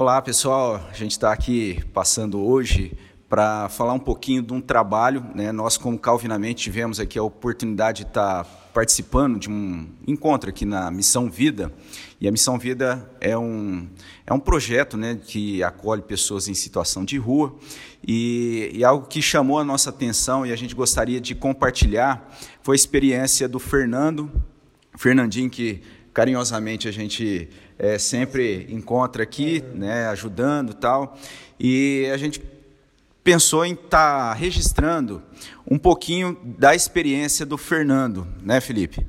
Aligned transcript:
Olá, 0.00 0.22
pessoal. 0.22 0.80
A 0.88 0.94
gente 0.94 1.10
está 1.10 1.32
aqui 1.32 1.82
passando 1.92 2.40
hoje 2.40 2.96
para 3.28 3.68
falar 3.68 3.94
um 3.94 3.98
pouquinho 3.98 4.40
de 4.40 4.52
um 4.52 4.60
trabalho. 4.60 5.26
Né? 5.34 5.50
Nós, 5.50 5.76
como 5.76 5.98
Calvinamente, 5.98 6.62
tivemos 6.62 7.00
aqui 7.00 7.18
a 7.18 7.22
oportunidade 7.24 8.04
de 8.04 8.10
estar 8.10 8.44
tá 8.44 8.50
participando 8.72 9.40
de 9.40 9.50
um 9.50 9.88
encontro 10.06 10.50
aqui 10.50 10.64
na 10.64 10.88
Missão 10.88 11.28
Vida. 11.28 11.72
E 12.20 12.28
a 12.28 12.30
Missão 12.30 12.60
Vida 12.60 13.10
é 13.20 13.36
um, 13.36 13.88
é 14.24 14.32
um 14.32 14.38
projeto 14.38 14.96
né, 14.96 15.18
que 15.20 15.64
acolhe 15.64 16.02
pessoas 16.02 16.46
em 16.46 16.54
situação 16.54 17.04
de 17.04 17.18
rua. 17.18 17.56
E, 18.06 18.70
e 18.72 18.84
algo 18.84 19.08
que 19.08 19.20
chamou 19.20 19.58
a 19.58 19.64
nossa 19.64 19.90
atenção 19.90 20.46
e 20.46 20.52
a 20.52 20.56
gente 20.56 20.76
gostaria 20.76 21.20
de 21.20 21.34
compartilhar 21.34 22.38
foi 22.62 22.76
a 22.76 22.76
experiência 22.76 23.48
do 23.48 23.58
Fernando, 23.58 24.30
Fernandinho, 24.96 25.50
que 25.50 25.82
carinhosamente 26.12 26.88
a 26.88 26.90
gente 26.92 27.48
é, 27.78 27.98
sempre 27.98 28.66
encontra 28.70 29.22
aqui, 29.22 29.62
né, 29.74 30.06
ajudando 30.08 30.74
tal. 30.74 31.18
E 31.58 32.08
a 32.12 32.16
gente 32.16 32.42
pensou 33.22 33.64
em 33.64 33.74
estar 33.74 34.28
tá 34.28 34.32
registrando 34.32 35.22
um 35.70 35.78
pouquinho 35.78 36.38
da 36.42 36.74
experiência 36.74 37.44
do 37.44 37.58
Fernando, 37.58 38.26
né, 38.42 38.60
Felipe? 38.60 39.06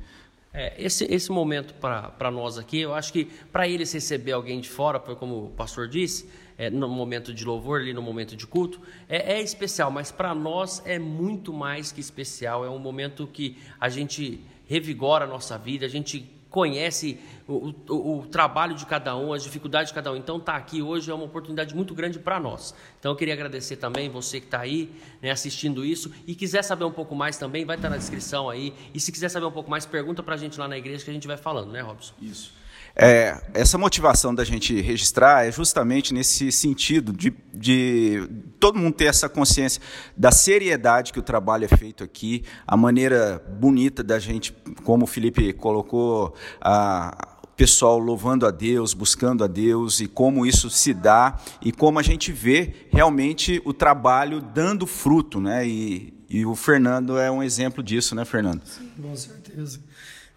É, 0.52 0.74
esse, 0.76 1.04
esse 1.04 1.30
momento 1.30 1.74
para 1.74 2.30
nós 2.30 2.58
aqui, 2.58 2.80
eu 2.80 2.92
acho 2.92 3.12
que 3.12 3.26
para 3.52 3.68
eles 3.68 3.92
receber 3.92 4.32
alguém 4.32 4.60
de 4.60 4.68
fora, 4.68 4.98
foi 4.98 5.14
como 5.14 5.44
o 5.46 5.50
pastor 5.50 5.88
disse, 5.88 6.28
é, 6.58 6.68
no 6.68 6.88
momento 6.88 7.32
de 7.32 7.44
louvor, 7.44 7.80
ali 7.80 7.94
no 7.94 8.02
momento 8.02 8.36
de 8.36 8.46
culto, 8.46 8.80
é, 9.08 9.34
é 9.34 9.40
especial, 9.40 9.90
mas 9.90 10.10
para 10.12 10.34
nós 10.34 10.82
é 10.84 10.98
muito 10.98 11.52
mais 11.52 11.92
que 11.92 12.00
especial. 12.00 12.64
É 12.64 12.68
um 12.68 12.78
momento 12.78 13.26
que 13.26 13.56
a 13.80 13.88
gente 13.88 14.40
revigora 14.66 15.24
a 15.24 15.28
nossa 15.28 15.56
vida, 15.56 15.86
a 15.86 15.88
gente 15.88 16.28
conhece 16.50 17.18
o, 17.46 17.72
o, 17.88 18.18
o, 18.18 18.26
trabalho 18.26 18.74
de 18.74 18.84
cada 18.84 19.16
um, 19.16 19.32
as 19.32 19.42
dificuldades 19.42 19.88
de 19.88 19.94
cada 19.94 20.12
um. 20.12 20.16
Então, 20.16 20.36
estar 20.36 20.52
tá 20.52 20.58
aqui 20.58 20.82
hoje 20.82 21.10
é 21.10 21.14
uma 21.14 21.24
oportunidade 21.24 21.74
muito 21.74 21.94
grande 21.94 22.18
para 22.18 22.38
nós. 22.40 22.74
Então, 22.98 23.12
eu 23.12 23.16
queria 23.16 23.34
agradecer 23.34 23.76
também 23.76 24.10
você 24.10 24.40
que 24.40 24.46
está 24.46 24.60
aí 24.60 24.90
né, 25.22 25.30
assistindo 25.30 25.84
isso 25.84 26.12
e 26.26 26.34
quiser 26.34 26.62
saber 26.62 26.84
um 26.84 26.92
pouco 26.92 27.14
mais 27.14 27.38
também, 27.38 27.64
vai 27.64 27.76
estar 27.76 27.88
tá 27.88 27.92
na 27.94 27.98
descrição 27.98 28.50
aí. 28.50 28.74
E 28.92 29.00
se 29.00 29.12
quiser 29.12 29.28
saber 29.28 29.46
um 29.46 29.52
pouco 29.52 29.70
mais, 29.70 29.86
pergunta 29.86 30.22
para 30.22 30.34
a 30.34 30.38
gente 30.38 30.58
lá 30.58 30.66
na 30.66 30.76
igreja 30.76 31.04
que 31.04 31.10
a 31.10 31.14
gente 31.14 31.26
vai 31.26 31.36
falando, 31.36 31.70
né, 31.70 31.80
Robson? 31.80 32.14
Isso. 32.20 32.59
É, 32.94 33.40
essa 33.54 33.78
motivação 33.78 34.34
da 34.34 34.44
gente 34.44 34.80
registrar 34.80 35.46
é 35.46 35.52
justamente 35.52 36.12
nesse 36.12 36.50
sentido 36.50 37.12
de, 37.12 37.32
de, 37.54 38.28
todo 38.58 38.78
mundo 38.78 38.94
ter 38.94 39.04
essa 39.04 39.28
consciência 39.28 39.80
da 40.16 40.32
seriedade 40.32 41.12
que 41.12 41.18
o 41.18 41.22
trabalho 41.22 41.64
é 41.64 41.68
feito 41.68 42.02
aqui, 42.02 42.44
a 42.66 42.76
maneira 42.76 43.42
bonita 43.58 44.02
da 44.02 44.18
gente, 44.18 44.54
como 44.84 45.04
o 45.04 45.06
Felipe 45.06 45.52
colocou, 45.52 46.34
a, 46.60 47.38
o 47.44 47.46
pessoal 47.56 47.98
louvando 47.98 48.46
a 48.46 48.50
Deus, 48.50 48.92
buscando 48.92 49.44
a 49.44 49.46
Deus 49.46 50.00
e 50.00 50.08
como 50.08 50.44
isso 50.44 50.68
se 50.68 50.92
dá 50.92 51.38
e 51.62 51.70
como 51.70 51.98
a 51.98 52.02
gente 52.02 52.32
vê 52.32 52.74
realmente 52.90 53.62
o 53.64 53.72
trabalho 53.72 54.40
dando 54.40 54.86
fruto, 54.86 55.40
né? 55.40 55.66
E, 55.66 56.12
e 56.28 56.44
o 56.44 56.54
Fernando 56.54 57.18
é 57.18 57.30
um 57.30 57.42
exemplo 57.42 57.82
disso, 57.82 58.14
né, 58.14 58.24
Fernando? 58.24 58.62
Sim, 58.64 58.90
com 59.00 59.16
certeza. 59.16 59.80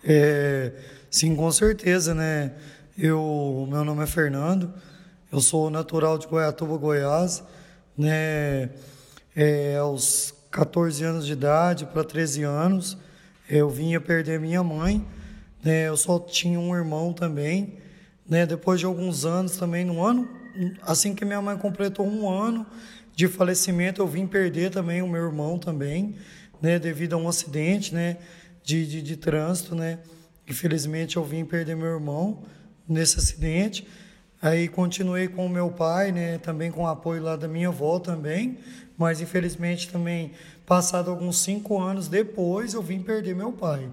É 0.04 0.93
Sim, 1.14 1.36
com 1.36 1.52
certeza, 1.52 2.16
né? 2.16 2.54
Eu, 2.98 3.68
meu 3.70 3.86
nome 3.86 4.02
é 4.02 4.08
Fernando, 4.08 4.74
eu 5.32 5.40
sou 5.40 5.70
natural 5.70 6.18
de 6.18 6.26
Goiatuba, 6.26 6.76
Goiás, 6.76 7.44
né? 7.96 8.72
É, 9.36 9.78
aos 9.80 10.34
14 10.50 11.04
anos 11.04 11.28
de 11.28 11.34
idade 11.34 11.86
para 11.86 12.04
13 12.04 12.42
anos, 12.42 12.98
eu 13.48 13.70
vinha 13.70 14.02
perder 14.02 14.40
minha 14.40 14.64
mãe, 14.64 15.06
né? 15.64 15.88
Eu 15.88 15.96
só 15.98 16.18
tinha 16.18 16.60
um 16.60 16.76
irmão 16.76 17.14
também, 17.14 17.78
né? 18.28 18.48
Depois 18.48 18.80
de 18.80 18.88
alguns 18.88 19.24
anos 19.24 19.56
também, 19.56 19.86
no 19.86 20.04
ano, 20.04 20.28
assim 20.82 21.14
que 21.14 21.24
minha 21.24 21.44
mãe 21.44 21.56
completou 21.60 22.08
um 22.08 22.28
ano 22.28 22.66
de 23.16 23.28
falecimento, 23.28 24.02
eu 24.02 24.08
vim 24.08 24.26
perder 24.26 24.72
também 24.72 25.04
o 25.04 25.08
meu 25.08 25.26
irmão 25.26 25.60
também, 25.60 26.16
né? 26.60 26.80
Devido 26.80 27.14
a 27.14 27.18
um 27.18 27.30
acidente, 27.30 27.94
né? 27.94 28.18
De, 28.64 28.88
de, 28.88 29.00
de 29.04 29.16
trânsito, 29.16 29.76
né? 29.76 30.00
Infelizmente 30.54 31.18
eu 31.18 31.24
vim 31.24 31.44
perder 31.44 31.76
meu 31.76 31.88
irmão 31.88 32.44
nesse 32.88 33.18
acidente. 33.18 33.88
Aí 34.40 34.68
continuei 34.68 35.28
com 35.28 35.48
o 35.48 35.50
meu 35.50 35.72
pai, 35.72 36.12
né, 36.12 36.38
também 36.38 36.70
com 36.70 36.84
o 36.84 36.88
apoio 36.88 37.24
lá 37.24 37.36
da 37.36 37.48
minha 37.48 37.70
avó 37.70 37.98
também, 37.98 38.60
mas 38.96 39.20
infelizmente 39.20 39.90
também, 39.90 40.32
passado 40.64 41.10
alguns 41.10 41.40
cinco 41.40 41.82
anos 41.82 42.08
depois, 42.08 42.76
eu 42.76 42.84
vim 42.84 43.00
perder 43.00 43.36
meu 43.36 43.52
pai. 43.52 43.90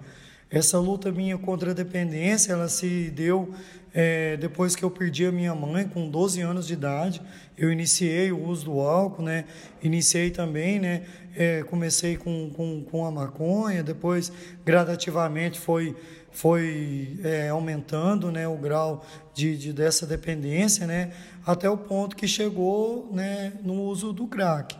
Essa 0.51 0.79
luta 0.79 1.11
minha 1.11 1.39
contra 1.39 1.71
a 1.71 1.75
dependência, 1.75 2.53
ela 2.53 2.69
se 2.69 3.11
deu 3.11 3.55
é, 3.93 4.37
depois 4.37 4.77
que 4.77 4.83
eu 4.85 4.91
perdi 4.91 5.27
a 5.27 5.33
minha 5.33 5.55
mãe, 5.55 5.87
com 5.87 6.09
12 6.09 6.41
anos 6.41 6.67
de 6.67 6.75
idade. 6.75 7.21
Eu 7.57 7.73
iniciei 7.73 8.33
o 8.33 8.45
uso 8.47 8.67
do 8.67 8.81
álcool, 8.81 9.23
né? 9.23 9.45
Iniciei 9.83 10.31
também, 10.31 10.79
né? 10.79 11.03
É, 11.37 11.63
comecei 11.65 12.17
com, 12.17 12.51
com, 12.51 12.83
com 12.83 13.05
a 13.05 13.11
maconha, 13.11 13.83
depois 13.83 14.33
gradativamente 14.65 15.59
foi 15.59 15.97
foi 16.33 17.19
é, 17.25 17.49
aumentando 17.49 18.31
né, 18.31 18.47
o 18.47 18.57
grau 18.57 19.05
de, 19.35 19.57
de, 19.57 19.73
dessa 19.73 20.07
dependência, 20.07 20.87
né, 20.87 21.11
até 21.45 21.69
o 21.69 21.77
ponto 21.77 22.15
que 22.15 22.29
chegou 22.29 23.11
né, 23.13 23.53
no 23.63 23.83
uso 23.83 24.13
do 24.13 24.27
crack. 24.27 24.77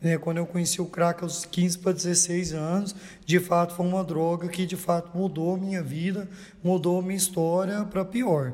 Né, 0.00 0.16
quando 0.16 0.36
eu 0.36 0.46
conheci 0.46 0.80
o 0.80 0.86
crack 0.86 1.22
aos 1.24 1.44
15 1.44 1.78
para 1.78 1.92
16 1.92 2.52
anos, 2.52 2.94
de 3.26 3.40
fato 3.40 3.74
foi 3.74 3.84
uma 3.84 4.04
droga 4.04 4.48
que 4.48 4.64
de 4.64 4.76
fato 4.76 5.16
mudou 5.16 5.56
minha 5.56 5.82
vida, 5.82 6.28
mudou 6.62 7.02
minha 7.02 7.16
história 7.16 7.84
para 7.84 8.04
pior. 8.04 8.52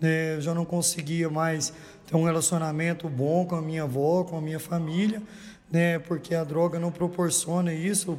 Né, 0.00 0.36
eu 0.36 0.40
já 0.40 0.54
não 0.54 0.64
conseguia 0.64 1.28
mais 1.28 1.72
ter 2.06 2.16
um 2.16 2.24
relacionamento 2.24 3.08
bom 3.08 3.44
com 3.44 3.56
a 3.56 3.62
minha 3.62 3.82
avó, 3.82 4.24
com 4.24 4.38
a 4.38 4.40
minha 4.40 4.58
família, 4.58 5.22
né, 5.70 5.98
porque 5.98 6.34
a 6.34 6.44
droga 6.44 6.78
não 6.78 6.90
proporciona 6.90 7.74
isso 7.74 8.18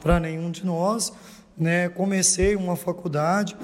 para 0.00 0.20
nenhum 0.20 0.50
de 0.50 0.66
nós 0.66 1.12
né? 1.56 1.88
Comecei 1.88 2.56
uma 2.56 2.76
faculdade, 2.76 3.56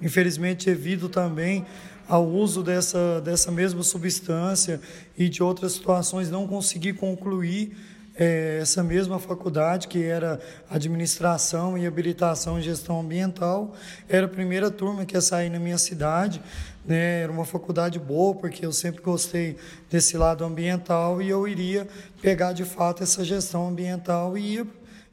infelizmente 0.00 0.66
devido 0.66 1.08
também 1.08 1.64
ao 2.08 2.26
uso 2.26 2.62
dessa, 2.62 3.20
dessa 3.20 3.50
mesma 3.50 3.82
substância 3.82 4.80
e 5.16 5.28
de 5.28 5.42
outras 5.42 5.72
situações 5.72 6.30
não 6.30 6.46
consegui 6.46 6.92
concluir 6.92 7.76
é, 8.16 8.58
essa 8.62 8.82
mesma 8.82 9.18
faculdade, 9.18 9.88
que 9.88 10.02
era 10.02 10.40
Administração 10.70 11.76
e 11.76 11.86
Habilitação 11.86 12.58
em 12.58 12.62
Gestão 12.62 13.00
Ambiental. 13.00 13.74
Era 14.08 14.26
a 14.26 14.28
primeira 14.28 14.70
turma 14.70 15.04
que 15.04 15.16
ia 15.16 15.20
sair 15.20 15.50
na 15.50 15.58
minha 15.58 15.78
cidade. 15.78 16.40
Né? 16.86 17.22
Era 17.22 17.32
uma 17.32 17.44
faculdade 17.44 17.98
boa, 17.98 18.34
porque 18.34 18.64
eu 18.64 18.72
sempre 18.72 19.02
gostei 19.02 19.56
desse 19.90 20.16
lado 20.16 20.44
ambiental 20.44 21.20
e 21.20 21.28
eu 21.28 21.48
iria 21.48 21.88
pegar 22.20 22.52
de 22.52 22.64
fato 22.64 23.02
essa 23.02 23.24
gestão 23.24 23.68
ambiental 23.68 24.38
e 24.38 24.54
ia 24.54 24.66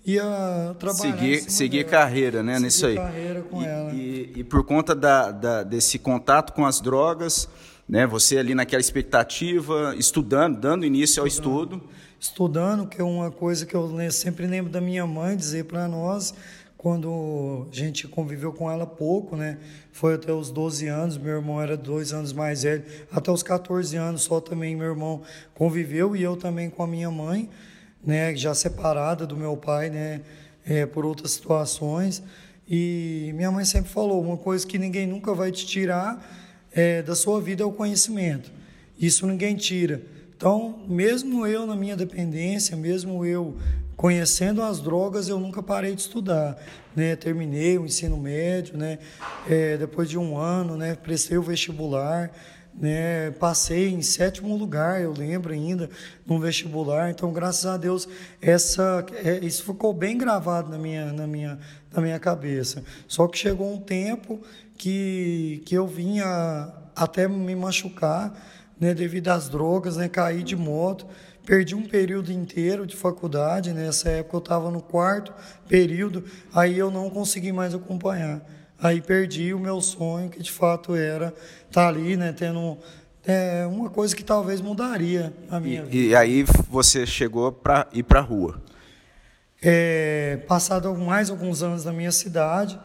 ia 0.05 0.75
trabalhar. 0.79 1.17
Seguir, 1.17 1.41
seguir 1.51 1.85
carreira, 1.85 2.41
né? 2.41 2.53
Seguir 2.53 2.65
nisso 2.65 2.85
aí. 2.85 2.95
carreira 2.95 3.41
com 3.41 3.61
e, 3.61 3.65
ela. 3.65 3.93
E, 3.93 4.33
e, 4.37 4.43
por 4.43 4.63
conta 4.63 4.95
da, 4.95 5.31
da, 5.31 5.63
desse 5.63 5.99
contato 5.99 6.53
com 6.53 6.65
as 6.65 6.81
drogas, 6.81 7.47
né? 7.87 8.07
Você 8.07 8.37
ali 8.37 8.55
naquela 8.55 8.81
expectativa, 8.81 9.95
estudando, 9.97 10.59
dando 10.59 10.85
início 10.85 11.25
estudando. 11.25 11.53
ao 11.55 11.67
estudo. 11.67 11.89
Estudando, 12.19 12.87
que 12.87 13.01
é 13.01 13.03
uma 13.03 13.31
coisa 13.31 13.65
que 13.65 13.75
eu 13.75 13.89
sempre 14.11 14.45
lembro 14.45 14.71
da 14.71 14.79
minha 14.79 15.05
mãe 15.07 15.35
dizer 15.35 15.65
para 15.65 15.87
nós, 15.87 16.35
quando 16.77 17.67
a 17.71 17.75
gente 17.75 18.07
conviveu 18.07 18.51
com 18.51 18.69
ela 18.69 18.85
pouco, 18.85 19.35
né? 19.35 19.57
Foi 19.91 20.15
até 20.15 20.31
os 20.31 20.49
12 20.49 20.87
anos, 20.87 21.17
meu 21.17 21.35
irmão 21.35 21.61
era 21.61 21.77
dois 21.77 22.13
anos 22.13 22.33
mais 22.33 22.63
velho, 22.63 22.83
até 23.11 23.31
os 23.31 23.43
14 23.43 23.95
anos 23.97 24.23
só 24.23 24.39
também 24.39 24.75
meu 24.75 24.87
irmão 24.87 25.21
conviveu 25.53 26.15
e 26.15 26.23
eu 26.23 26.35
também 26.35 26.69
com 26.69 26.81
a 26.81 26.87
minha 26.87 27.11
mãe 27.11 27.49
né, 28.05 28.35
já 28.35 28.53
separada 28.53 29.25
do 29.25 29.35
meu 29.35 29.55
pai, 29.55 29.89
né, 29.89 30.21
é, 30.65 30.85
por 30.85 31.05
outras 31.05 31.31
situações. 31.31 32.23
E 32.67 33.31
minha 33.35 33.51
mãe 33.51 33.65
sempre 33.65 33.91
falou: 33.91 34.21
uma 34.21 34.37
coisa 34.37 34.65
que 34.65 34.77
ninguém 34.77 35.07
nunca 35.07 35.33
vai 35.33 35.51
te 35.51 35.65
tirar 35.65 36.23
é, 36.71 37.01
da 37.01 37.15
sua 37.15 37.41
vida 37.41 37.63
é 37.63 37.65
o 37.65 37.71
conhecimento. 37.71 38.51
Isso 38.99 39.25
ninguém 39.27 39.55
tira. 39.55 40.01
Então, 40.35 40.79
mesmo 40.87 41.45
eu 41.45 41.67
na 41.67 41.75
minha 41.75 41.95
dependência, 41.95 42.75
mesmo 42.75 43.25
eu 43.25 43.57
conhecendo 43.95 44.63
as 44.63 44.79
drogas, 44.79 45.27
eu 45.27 45.39
nunca 45.39 45.61
parei 45.61 45.93
de 45.93 46.01
estudar. 46.01 46.57
Né? 46.95 47.15
Terminei 47.15 47.77
o 47.77 47.85
ensino 47.85 48.17
médio, 48.17 48.75
né? 48.77 48.97
É, 49.47 49.77
depois 49.77 50.09
de 50.09 50.17
um 50.17 50.35
ano, 50.37 50.75
né? 50.75 50.95
prestei 50.95 51.37
o 51.37 51.43
vestibular 51.43 52.31
né? 52.73 53.31
Passei 53.31 53.89
em 53.89 54.01
sétimo 54.01 54.55
lugar, 54.55 55.01
eu 55.01 55.13
lembro 55.13 55.53
ainda, 55.53 55.89
no 56.25 56.39
vestibular. 56.39 57.09
Então, 57.09 57.31
graças 57.31 57.65
a 57.65 57.77
Deus, 57.77 58.07
essa, 58.41 59.05
é, 59.23 59.43
isso 59.43 59.63
ficou 59.63 59.93
bem 59.93 60.17
gravado 60.17 60.69
na 60.69 60.77
minha, 60.77 61.11
na, 61.11 61.27
minha, 61.27 61.59
na 61.91 62.01
minha 62.01 62.19
cabeça. 62.19 62.83
Só 63.07 63.27
que 63.27 63.37
chegou 63.37 63.73
um 63.73 63.79
tempo 63.79 64.41
que, 64.77 65.61
que 65.65 65.75
eu 65.75 65.87
vinha 65.87 66.73
até 66.95 67.27
me 67.27 67.55
machucar, 67.55 68.33
né? 68.79 68.93
Devido 68.93 69.29
às 69.29 69.49
drogas, 69.49 69.97
né? 69.97 70.09
Caí 70.09 70.43
de 70.43 70.55
moto. 70.55 71.05
Perdi 71.45 71.73
um 71.73 71.87
período 71.87 72.31
inteiro 72.31 72.85
de 72.85 72.95
faculdade, 72.95 73.73
nessa 73.73 74.09
época 74.09 74.37
eu 74.37 74.39
estava 74.39 74.69
no 74.69 74.79
quarto 74.79 75.33
período, 75.67 76.23
aí 76.53 76.77
eu 76.77 76.91
não 76.91 77.09
consegui 77.09 77.51
mais 77.51 77.73
acompanhar. 77.73 78.45
Aí 78.81 78.99
perdi 78.99 79.53
o 79.53 79.59
meu 79.59 79.79
sonho, 79.79 80.29
que 80.29 80.41
de 80.41 80.51
fato 80.51 80.95
era 80.95 81.27
estar 81.27 81.83
tá 81.83 81.87
ali, 81.87 82.17
né, 82.17 82.33
tendo 82.33 82.77
é 83.25 83.67
uma 83.67 83.87
coisa 83.87 84.15
que 84.15 84.23
talvez 84.23 84.59
mudaria 84.61 85.31
a 85.49 85.59
minha 85.59 85.81
e, 85.81 85.85
vida. 85.85 85.95
E 85.95 86.15
aí 86.15 86.43
você 86.67 87.05
chegou 87.05 87.51
para 87.51 87.87
ir 87.93 88.01
para 88.01 88.19
a 88.19 88.23
rua? 88.23 88.59
É, 89.61 90.39
passado 90.47 90.91
mais 90.95 91.29
alguns 91.29 91.61
anos 91.61 91.85
na 91.85 91.91
minha 91.91 92.11
cidade, 92.11 92.79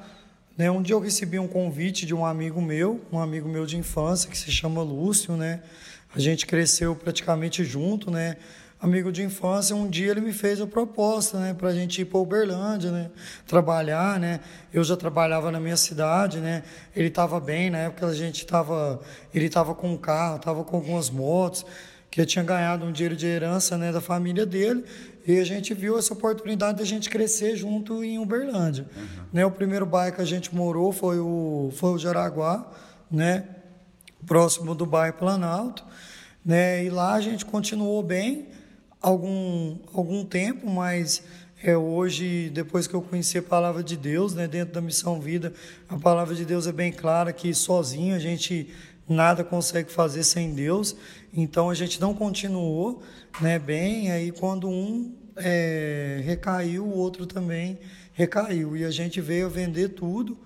né, 0.57 0.71
um 0.71 0.83
dia 0.83 0.95
eu 0.95 1.01
recebi 1.01 1.39
um 1.39 1.49
convite 1.49 2.05
de 2.05 2.15
um 2.15 2.27
amigo 2.27 2.61
meu, 2.61 3.01
um 3.11 3.19
amigo 3.19 3.49
meu 3.49 3.65
de 3.65 3.79
infância 3.79 4.31
que 4.31 4.37
se 4.37 4.51
chama 4.51 4.83
Lúcio, 4.83 5.37
né? 5.37 5.63
A 6.15 6.21
gente 6.21 6.47
cresceu 6.47 6.95
praticamente 6.95 7.65
junto, 7.65 8.11
né? 8.11 8.37
Amigo 8.81 9.11
de 9.11 9.23
infância, 9.23 9.75
um 9.75 9.89
dia 9.89 10.11
ele 10.11 10.21
me 10.21 10.33
fez 10.33 10.61
a 10.61 10.67
proposta, 10.67 11.39
né, 11.39 11.55
para 11.55 11.71
a 11.71 11.75
gente 11.75 12.03
ir 12.03 12.05
para 12.05 12.19
Uberlândia, 12.19 12.91
né, 12.91 13.11
trabalhar, 13.47 14.21
né. 14.21 14.41
Eu 14.73 14.85
já 14.85 14.97
trabalhava 14.97 15.51
na 15.51 15.59
minha 15.59 15.77
cidade, 15.77 16.39
né. 16.39 16.63
Ele 16.95 17.09
estava 17.09 17.41
bem 17.41 17.71
na 17.71 17.79
época 17.79 18.07
a 18.07 18.15
gente 18.15 18.39
estava, 18.39 19.01
ele 19.35 19.47
estava 19.47 19.75
com 19.75 19.93
um 19.93 19.97
carro, 19.97 20.37
estava 20.37 20.63
com 20.63 20.77
algumas 20.77 21.09
motos, 21.11 21.65
que 22.11 22.21
eu 22.21 22.27
tinha 22.27 22.45
ganhado 22.45 22.85
um 22.85 22.93
dinheiro 22.93 23.17
de 23.17 23.27
herança, 23.27 23.77
né, 23.77 23.93
da 23.93 24.01
família 24.01 24.47
dele. 24.47 24.85
E 25.27 25.39
a 25.41 25.45
gente 25.45 25.75
viu 25.75 25.99
essa 25.99 26.13
oportunidade 26.13 26.79
de 26.79 26.83
a 26.83 26.87
gente 26.87 27.11
crescer 27.11 27.57
junto 27.57 28.05
em 28.05 28.19
Uberlândia. 28.19 28.87
Uhum. 28.97 29.07
Né, 29.33 29.45
o 29.45 29.51
primeiro 29.51 29.85
bairro 29.85 30.17
que 30.17 30.23
a 30.23 30.25
gente 30.25 30.55
morou 30.55 30.93
foi 30.93 31.19
o 31.19 31.71
foi 31.75 31.91
o 31.91 31.99
Jaraguá, 31.99 32.71
né, 33.11 33.45
próximo 34.25 34.75
do 34.75 34.87
bairro 34.87 35.15
Planalto. 35.15 35.85
Né, 36.45 36.85
e 36.85 36.91
lá 36.91 37.15
a 37.15 37.21
gente 37.21 37.45
continuou 37.45 38.03
bem, 38.03 38.47
algum, 39.01 39.79
algum 39.93 40.25
tempo, 40.25 40.69
mas 40.69 41.23
é, 41.63 41.77
hoje, 41.77 42.51
depois 42.51 42.87
que 42.87 42.95
eu 42.95 43.03
conheci 43.03 43.39
a 43.39 43.43
palavra 43.43 43.83
de 43.83 43.97
Deus, 43.97 44.35
né, 44.35 44.47
dentro 44.47 44.75
da 44.75 44.81
Missão 44.81 45.21
Vida, 45.21 45.53
a 45.89 45.97
palavra 45.99 46.35
de 46.35 46.45
Deus 46.45 46.67
é 46.67 46.73
bem 46.73 46.93
clara 46.93 47.33
que 47.33 47.53
sozinho 47.55 48.15
a 48.15 48.19
gente 48.19 48.69
nada 49.09 49.45
consegue 49.45 49.91
fazer 49.91 50.25
sem 50.25 50.55
Deus, 50.55 50.97
então 51.33 51.71
a 51.71 51.75
gente 51.75 52.01
não 52.01 52.13
continuou 52.13 53.03
né, 53.41 53.59
bem, 53.59 54.11
aí 54.11 54.33
quando 54.33 54.69
um 54.69 55.15
é, 55.37 56.21
recaiu, 56.25 56.85
o 56.85 56.97
outro 56.97 57.25
também 57.25 57.79
recaiu, 58.13 58.77
e 58.77 58.85
a 58.85 58.91
gente 58.91 59.21
veio 59.21 59.49
vender 59.49 59.91
tudo, 59.91 60.37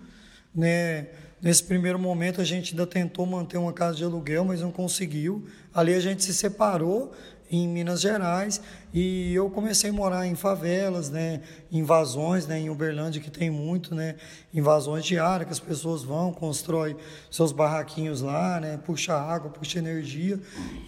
né, 0.54 1.06
Nesse 1.42 1.64
primeiro 1.64 1.98
momento 1.98 2.38
a 2.38 2.44
gente 2.44 2.74
ainda 2.74 2.86
tentou 2.86 3.24
manter 3.24 3.56
uma 3.56 3.72
casa 3.72 3.96
de 3.96 4.04
aluguel, 4.04 4.44
mas 4.44 4.60
não 4.60 4.70
conseguiu. 4.70 5.46
Ali 5.72 5.94
a 5.94 6.00
gente 6.00 6.22
se 6.22 6.34
separou 6.34 7.12
em 7.50 7.66
Minas 7.68 8.00
Gerais. 8.00 8.60
E 8.94 9.34
eu 9.34 9.50
comecei 9.50 9.90
a 9.90 9.92
morar 9.92 10.26
em 10.26 10.34
favelas, 10.34 11.10
né, 11.10 11.40
invasões, 11.70 12.46
né, 12.46 12.58
em 12.60 12.70
Uberlândia 12.70 13.20
que 13.20 13.30
tem 13.30 13.50
muito, 13.50 13.94
né, 13.94 14.14
invasões 14.54 15.04
diárias 15.04 15.46
que 15.46 15.52
as 15.52 15.60
pessoas 15.60 16.02
vão, 16.02 16.32
constroem 16.32 16.96
seus 17.30 17.52
barraquinhos 17.52 18.20
lá, 18.20 18.60
né, 18.60 18.78
puxa 18.84 19.14
água, 19.14 19.50
puxa 19.50 19.78
energia. 19.78 20.38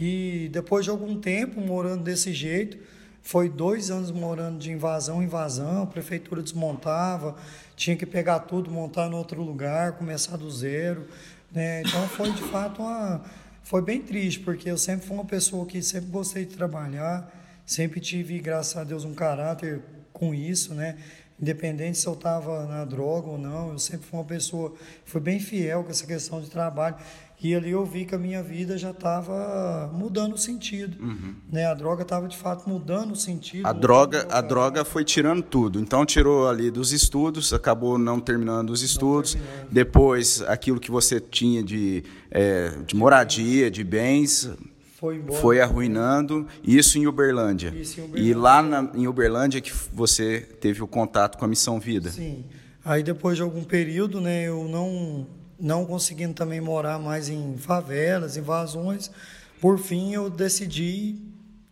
E 0.01 0.49
depois 0.53 0.85
de 0.85 0.91
algum 0.91 1.19
tempo 1.19 1.61
morando 1.61 2.05
desse 2.05 2.33
jeito, 2.33 2.79
foi 3.23 3.49
dois 3.49 3.91
anos 3.91 4.11
morando 4.11 4.59
de 4.59 4.73
invasão 4.73 5.23
em 5.23 5.27
invasão, 5.27 5.83
a 5.83 5.87
prefeitura 5.87 6.43
desmontava, 6.43 7.37
tinha 7.77 7.97
que 7.97 8.05
pegar 8.05 8.41
tudo, 8.41 8.71
montar 8.71 9.09
em 9.09 9.15
outro 9.15 9.43
lugar, 9.43 9.93
começar 9.93 10.37
do 10.37 10.51
zero, 10.51 11.07
né, 11.53 11.83
então 11.83 12.09
foi 12.09 12.33
de 12.33 12.43
fato 12.43 12.83
uma 12.83 13.23
foi 13.63 13.83
bem 13.83 14.03
triste, 14.03 14.41
porque 14.41 14.71
eu 14.71 14.77
sempre 14.77 15.07
fui 15.07 15.17
uma 15.17 15.25
pessoa 15.25 15.65
que 15.65 15.83
sempre 15.83 16.11
gostei 16.11 16.45
de 16.45 16.57
trabalhar, 16.57 17.31
sempre 17.65 18.01
tive, 18.01 18.39
graças 18.39 18.77
a 18.77 18.85
Deus, 18.85 19.05
um 19.05 19.15
caráter 19.15 19.83
com 20.13 20.35
isso, 20.35 20.75
né? 20.75 20.99
Independente 21.41 21.99
se 21.99 22.07
eu 22.07 22.13
estava 22.13 22.67
na 22.67 22.85
droga 22.85 23.29
ou 23.29 23.39
não, 23.39 23.73
eu 23.73 23.79
sempre 23.79 24.07
fui 24.07 24.19
uma 24.19 24.25
pessoa, 24.25 24.75
fui 25.05 25.21
bem 25.21 25.41
fiel 25.41 25.83
com 25.83 25.91
essa 25.91 26.07
questão 26.07 26.41
de 26.41 26.49
trabalho. 26.49 26.97
E 27.43 27.57
ali 27.57 27.71
eu 27.71 27.85
vi 27.85 28.05
que 28.05 28.15
a 28.15 28.19
minha 28.19 28.41
vida 28.41 28.79
já 28.79 28.93
estava 28.93 29.91
mudando 29.93 30.35
o 30.35 30.39
sentido. 30.39 30.97
Uhum. 31.03 31.35
Né? 31.51 31.67
A 31.67 31.75
droga 31.75 32.03
estava 32.03 32.29
de 32.29 32.37
fato 32.37 32.69
mudando 32.69 33.13
o 33.13 33.17
sentido. 33.17 33.67
A 33.67 33.73
droga, 33.73 34.29
a 34.31 34.41
droga 34.41 34.85
foi 34.85 35.05
tirando 35.05 35.43
tudo. 35.43 35.81
Então 35.81 36.07
tirou 36.07 36.49
ali 36.49 36.71
dos 36.71 36.93
estudos, 36.93 37.53
acabou 37.53 37.99
não 37.99 38.21
terminando 38.21 38.71
os 38.71 38.83
estudos. 38.83 39.37
Depois 39.69 40.41
aquilo 40.43 40.79
que 40.79 40.91
você 40.91 41.19
tinha 41.19 41.65
de, 41.65 42.05
é, 42.31 42.71
de 42.87 42.95
moradia, 42.95 43.69
de 43.69 43.83
bens, 43.83 44.49
foi, 44.95 45.17
embora, 45.17 45.41
foi 45.41 45.61
arruinando. 45.61 46.47
Isso 46.63 46.97
em 46.97 47.09
Uberlândia. 47.09 47.75
Isso 47.75 47.99
em 47.99 48.05
Uberlândia. 48.05 48.31
E 48.31 48.35
lá 48.35 48.63
na, 48.63 48.89
em 48.95 49.09
Uberlândia 49.09 49.61
que 49.61 49.73
você 49.93 50.47
teve 50.61 50.81
o 50.81 50.87
contato 50.87 51.37
com 51.37 51.45
a 51.45 51.49
Missão 51.49 51.81
Vida. 51.81 52.09
Sim. 52.09 52.45
Aí 52.85 53.03
depois 53.03 53.37
de 53.37 53.43
algum 53.43 53.65
período, 53.65 54.21
né, 54.21 54.45
eu 54.45 54.69
não 54.69 55.27
não 55.63 55.87
conseguindo 55.87 56.35
também 56.35 56.61
morar 56.61 56.99
mais 56.99 57.29
em 57.29 57.57
favelas, 57.57 58.37
invasões, 58.37 59.13
por 59.61 59.79
fim 59.79 60.13
eu 60.13 60.29
decidi 60.29 61.23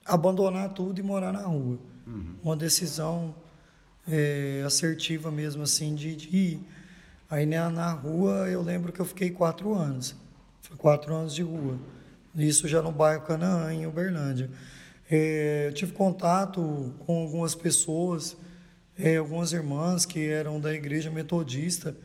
abandonar 0.04 0.72
tudo 0.72 1.00
e 1.00 1.02
morar 1.02 1.32
na 1.32 1.42
rua. 1.42 1.76
Uhum. 2.06 2.36
Uma 2.40 2.56
decisão 2.56 3.34
é, 4.08 4.62
assertiva 4.64 5.32
mesmo, 5.32 5.64
assim, 5.64 5.96
de, 5.96 6.14
de 6.14 6.36
ir. 6.36 6.60
Aí 7.28 7.44
na, 7.44 7.68
na, 7.68 7.92
rua 7.92 8.48
eu 8.48 8.62
lembro 8.62 8.92
que 8.92 9.00
eu 9.00 9.04
fiquei 9.04 9.30
quatro 9.30 9.74
anos. 9.74 10.14
Foi 10.62 10.76
quatro 10.76 11.12
anos 11.12 11.34
de 11.34 11.42
rua. 11.42 11.76
Isso 12.36 12.68
já 12.68 12.80
no 12.80 12.92
bairro 12.92 13.24
Canaã, 13.24 13.74
em 13.74 13.86
Uberlândia. 13.86 14.48
É, 15.10 15.66
eu 15.66 15.74
tive 15.74 15.90
contato 15.90 16.94
com 17.00 17.22
algumas 17.22 17.56
pessoas, 17.56 18.36
é, 18.96 19.16
algumas 19.16 19.52
irmãs 19.52 20.06
que 20.06 20.28
eram 20.28 20.60
da 20.60 20.72
igreja 20.72 21.10
metodista, 21.10 21.96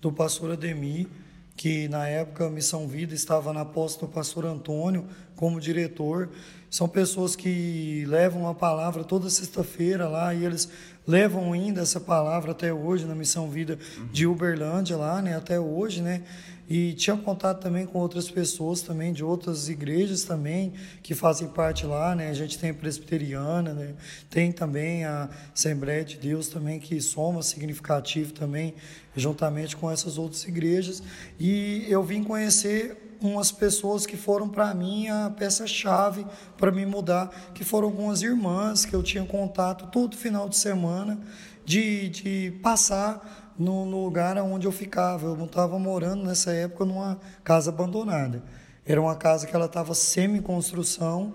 do 0.00 0.10
pastor 0.10 0.52
Ademir, 0.52 1.06
que 1.56 1.88
na 1.88 2.08
época 2.08 2.46
a 2.46 2.50
Missão 2.50 2.88
Vida 2.88 3.14
estava 3.14 3.52
na 3.52 3.64
posse 3.64 3.98
do 4.00 4.08
pastor 4.08 4.44
Antônio 4.44 5.06
como 5.36 5.60
diretor. 5.60 6.30
São 6.68 6.88
pessoas 6.88 7.36
que 7.36 8.04
levam 8.08 8.48
a 8.48 8.54
palavra 8.54 9.04
toda 9.04 9.30
sexta-feira 9.30 10.08
lá 10.08 10.34
e 10.34 10.44
eles 10.44 10.68
levam 11.06 11.52
ainda 11.52 11.82
essa 11.82 12.00
palavra 12.00 12.52
até 12.52 12.72
hoje 12.72 13.04
na 13.04 13.14
Missão 13.14 13.48
Vida 13.48 13.78
de 14.12 14.26
Uberlândia 14.26 14.96
lá, 14.96 15.22
né, 15.22 15.36
até 15.36 15.60
hoje, 15.60 16.02
né? 16.02 16.22
E 16.68 16.94
tinha 16.94 17.16
contato 17.16 17.60
também 17.60 17.84
com 17.84 17.98
outras 17.98 18.30
pessoas 18.30 18.80
também 18.80 19.12
de 19.12 19.22
outras 19.22 19.68
igrejas 19.68 20.24
também 20.24 20.72
que 21.02 21.14
fazem 21.14 21.48
parte 21.48 21.84
lá, 21.84 22.14
né? 22.14 22.30
A 22.30 22.34
gente 22.34 22.58
tem 22.58 22.70
a 22.70 22.74
presbiteriana, 22.74 23.74
né? 23.74 23.94
Tem 24.30 24.50
também 24.50 25.04
a 25.04 25.28
Assembleia 25.54 26.04
de 26.04 26.16
Deus 26.16 26.48
também 26.48 26.80
que 26.80 27.00
soma 27.00 27.42
significativo 27.42 28.32
também 28.32 28.74
juntamente 29.14 29.76
com 29.76 29.90
essas 29.90 30.16
outras 30.16 30.44
igrejas. 30.44 31.02
E 31.38 31.84
eu 31.88 32.02
vim 32.02 32.24
conhecer 32.24 33.16
umas 33.20 33.52
pessoas 33.52 34.06
que 34.06 34.16
foram 34.16 34.48
para 34.48 34.74
mim 34.74 35.08
a 35.08 35.30
peça-chave 35.30 36.26
para 36.56 36.70
me 36.70 36.84
mudar, 36.84 37.52
que 37.54 37.64
foram 37.64 37.88
algumas 37.88 38.22
irmãs 38.22 38.84
que 38.84 38.94
eu 38.94 39.02
tinha 39.02 39.24
contato 39.24 39.86
todo 39.90 40.16
final 40.16 40.48
de 40.48 40.56
semana 40.56 41.18
de, 41.64 42.08
de 42.08 42.50
passar 42.62 43.43
no, 43.58 43.86
no 43.86 44.04
lugar 44.04 44.36
onde 44.38 44.66
eu 44.66 44.72
ficava. 44.72 45.26
Eu 45.26 45.44
estava 45.44 45.78
morando 45.78 46.24
nessa 46.24 46.52
época 46.52 46.84
numa 46.84 47.18
casa 47.42 47.70
abandonada. 47.70 48.42
Era 48.86 49.00
uma 49.00 49.16
casa 49.16 49.46
que 49.46 49.54
ela 49.54 49.66
estava 49.66 49.94
semi-construção, 49.94 51.32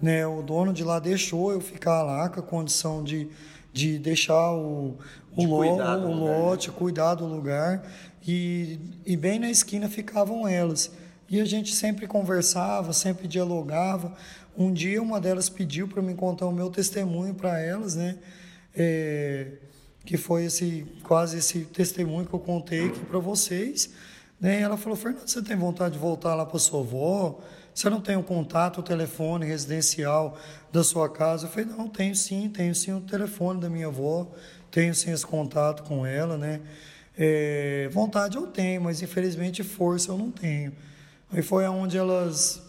né? 0.00 0.26
O 0.26 0.42
dono 0.42 0.72
de 0.72 0.82
lá 0.82 0.98
deixou 0.98 1.52
eu 1.52 1.60
ficar 1.60 2.02
lá 2.02 2.28
com 2.28 2.40
a 2.40 2.42
condição 2.42 3.04
de, 3.04 3.28
de 3.72 3.98
deixar 3.98 4.52
o, 4.52 4.96
o, 5.36 5.40
de 5.40 5.46
lo, 5.46 5.58
cuidar 5.58 5.98
o 5.98 6.12
lote, 6.12 6.70
cuidar 6.70 7.14
do 7.14 7.26
lugar. 7.26 7.82
E, 8.26 8.78
e 9.06 9.16
bem 9.16 9.38
na 9.38 9.50
esquina 9.50 9.88
ficavam 9.88 10.46
elas. 10.46 10.90
E 11.30 11.40
a 11.40 11.44
gente 11.44 11.74
sempre 11.74 12.06
conversava, 12.06 12.92
sempre 12.92 13.28
dialogava. 13.28 14.14
Um 14.56 14.72
dia 14.72 15.00
uma 15.00 15.20
delas 15.20 15.48
pediu 15.48 15.86
para 15.86 16.02
me 16.02 16.14
contar 16.14 16.46
o 16.46 16.52
meu 16.52 16.68
testemunho 16.68 17.34
para 17.34 17.60
elas, 17.60 17.94
né? 17.94 18.16
É, 18.74 19.52
que 20.08 20.16
foi 20.16 20.46
esse 20.46 20.86
quase 21.02 21.36
esse 21.36 21.66
testemunho 21.66 22.24
que 22.24 22.32
eu 22.32 22.38
contei 22.38 22.86
aqui 22.86 22.98
para 23.00 23.18
vocês. 23.18 23.90
Né? 24.40 24.60
E 24.60 24.62
ela 24.62 24.78
falou: 24.78 24.96
Fernando, 24.96 25.28
você 25.28 25.42
tem 25.42 25.54
vontade 25.54 25.92
de 25.92 26.00
voltar 26.00 26.34
lá 26.34 26.46
para 26.46 26.58
sua 26.58 26.80
avó? 26.80 27.38
Você 27.74 27.90
não 27.90 28.00
tem 28.00 28.16
o 28.16 28.20
um 28.20 28.22
contato, 28.22 28.78
o 28.78 28.82
telefone 28.82 29.44
residencial 29.44 30.38
da 30.72 30.82
sua 30.82 31.10
casa? 31.10 31.44
Eu 31.44 31.50
falei: 31.50 31.66
Não, 31.66 31.86
tenho 31.90 32.16
sim, 32.16 32.48
tenho 32.48 32.74
sim 32.74 32.90
o 32.94 33.02
telefone 33.02 33.60
da 33.60 33.68
minha 33.68 33.88
avó, 33.88 34.32
tenho 34.70 34.94
sim 34.94 35.12
esse 35.12 35.26
contato 35.26 35.82
com 35.82 36.06
ela, 36.06 36.38
né? 36.38 36.62
É, 37.14 37.90
vontade 37.92 38.38
eu 38.38 38.46
tenho, 38.46 38.80
mas 38.80 39.02
infelizmente 39.02 39.62
força 39.62 40.10
eu 40.10 40.16
não 40.16 40.30
tenho. 40.30 40.72
Aí 41.30 41.42
foi 41.42 41.66
aonde 41.66 41.98
elas 41.98 42.62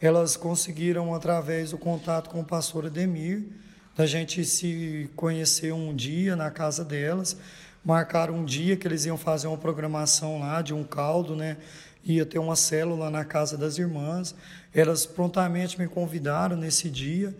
elas 0.00 0.34
conseguiram 0.34 1.14
através 1.14 1.72
do 1.72 1.76
contato 1.76 2.30
com 2.30 2.40
o 2.40 2.44
pastor 2.44 2.86
Ademir 2.86 3.59
da 3.96 4.06
gente 4.06 4.44
se 4.44 5.10
conhecer 5.16 5.72
um 5.72 5.94
dia 5.94 6.36
na 6.36 6.50
casa 6.50 6.84
delas, 6.84 7.36
marcaram 7.84 8.34
um 8.34 8.44
dia 8.44 8.76
que 8.76 8.86
eles 8.86 9.04
iam 9.04 9.16
fazer 9.16 9.46
uma 9.46 9.58
programação 9.58 10.40
lá 10.40 10.62
de 10.62 10.72
um 10.72 10.84
caldo, 10.84 11.34
né? 11.34 11.56
Ia 12.04 12.24
ter 12.24 12.38
uma 12.38 12.56
célula 12.56 13.10
na 13.10 13.24
casa 13.24 13.58
das 13.58 13.78
irmãs. 13.78 14.34
Elas 14.72 15.04
prontamente 15.04 15.78
me 15.78 15.86
convidaram 15.86 16.56
nesse 16.56 16.88
dia. 16.88 17.34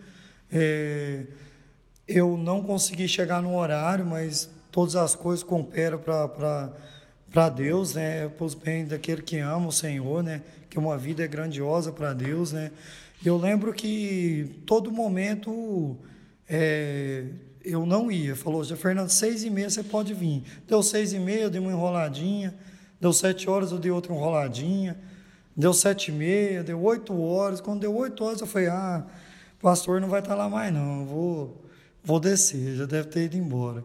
É, 0.51 1.23
eu 2.07 2.37
não 2.37 2.61
consegui 2.61 3.07
chegar 3.07 3.41
no 3.41 3.55
horário, 3.55 4.05
mas 4.05 4.49
todas 4.71 4.95
as 4.95 5.15
coisas 5.15 5.43
cooperam 5.43 5.99
para 5.99 7.49
Deus, 7.49 7.95
né? 7.95 8.27
Para 8.29 8.45
os 8.45 8.53
bens 8.53 8.89
daquele 8.89 9.21
que 9.21 9.39
ama 9.39 9.67
o 9.67 9.71
Senhor, 9.71 10.21
né? 10.21 10.41
Que 10.69 10.77
uma 10.77 10.97
vida 10.97 11.23
é 11.23 11.27
grandiosa 11.27 11.91
para 11.91 12.13
Deus, 12.13 12.51
né? 12.51 12.71
Eu 13.23 13.37
lembro 13.37 13.73
que 13.73 14.61
todo 14.65 14.91
momento 14.91 15.97
é, 16.51 17.23
eu 17.63 17.85
não 17.85 18.11
ia. 18.11 18.35
Falou, 18.35 18.63
já 18.63 18.75
Fernando, 18.75 19.09
seis 19.09 19.43
e 19.45 19.49
meia 19.49 19.69
você 19.69 19.81
pode 19.81 20.13
vir. 20.13 20.43
Deu 20.67 20.83
seis 20.83 21.13
e 21.13 21.19
meia, 21.19 21.43
eu 21.43 21.49
dei 21.49 21.61
uma 21.61 21.71
enroladinha. 21.71 22.53
Deu 22.99 23.13
sete 23.13 23.49
horas, 23.49 23.71
eu 23.71 23.79
dei 23.79 23.89
outra 23.89 24.13
enroladinha. 24.13 24.99
Deu 25.55 25.73
sete 25.73 26.11
e 26.11 26.13
meia, 26.13 26.61
deu 26.61 26.81
oito 26.83 27.19
horas. 27.19 27.61
Quando 27.61 27.79
deu 27.79 27.95
oito 27.95 28.23
horas, 28.23 28.41
eu 28.41 28.47
falei, 28.47 28.67
ah, 28.67 29.05
pastor 29.61 30.01
não 30.01 30.09
vai 30.09 30.19
estar 30.19 30.35
lá 30.35 30.49
mais 30.49 30.73
não, 30.73 31.05
vou, 31.05 31.65
vou 32.03 32.19
descer, 32.19 32.75
já 32.75 32.85
deve 32.85 33.09
ter 33.09 33.25
ido 33.25 33.37
embora. 33.37 33.83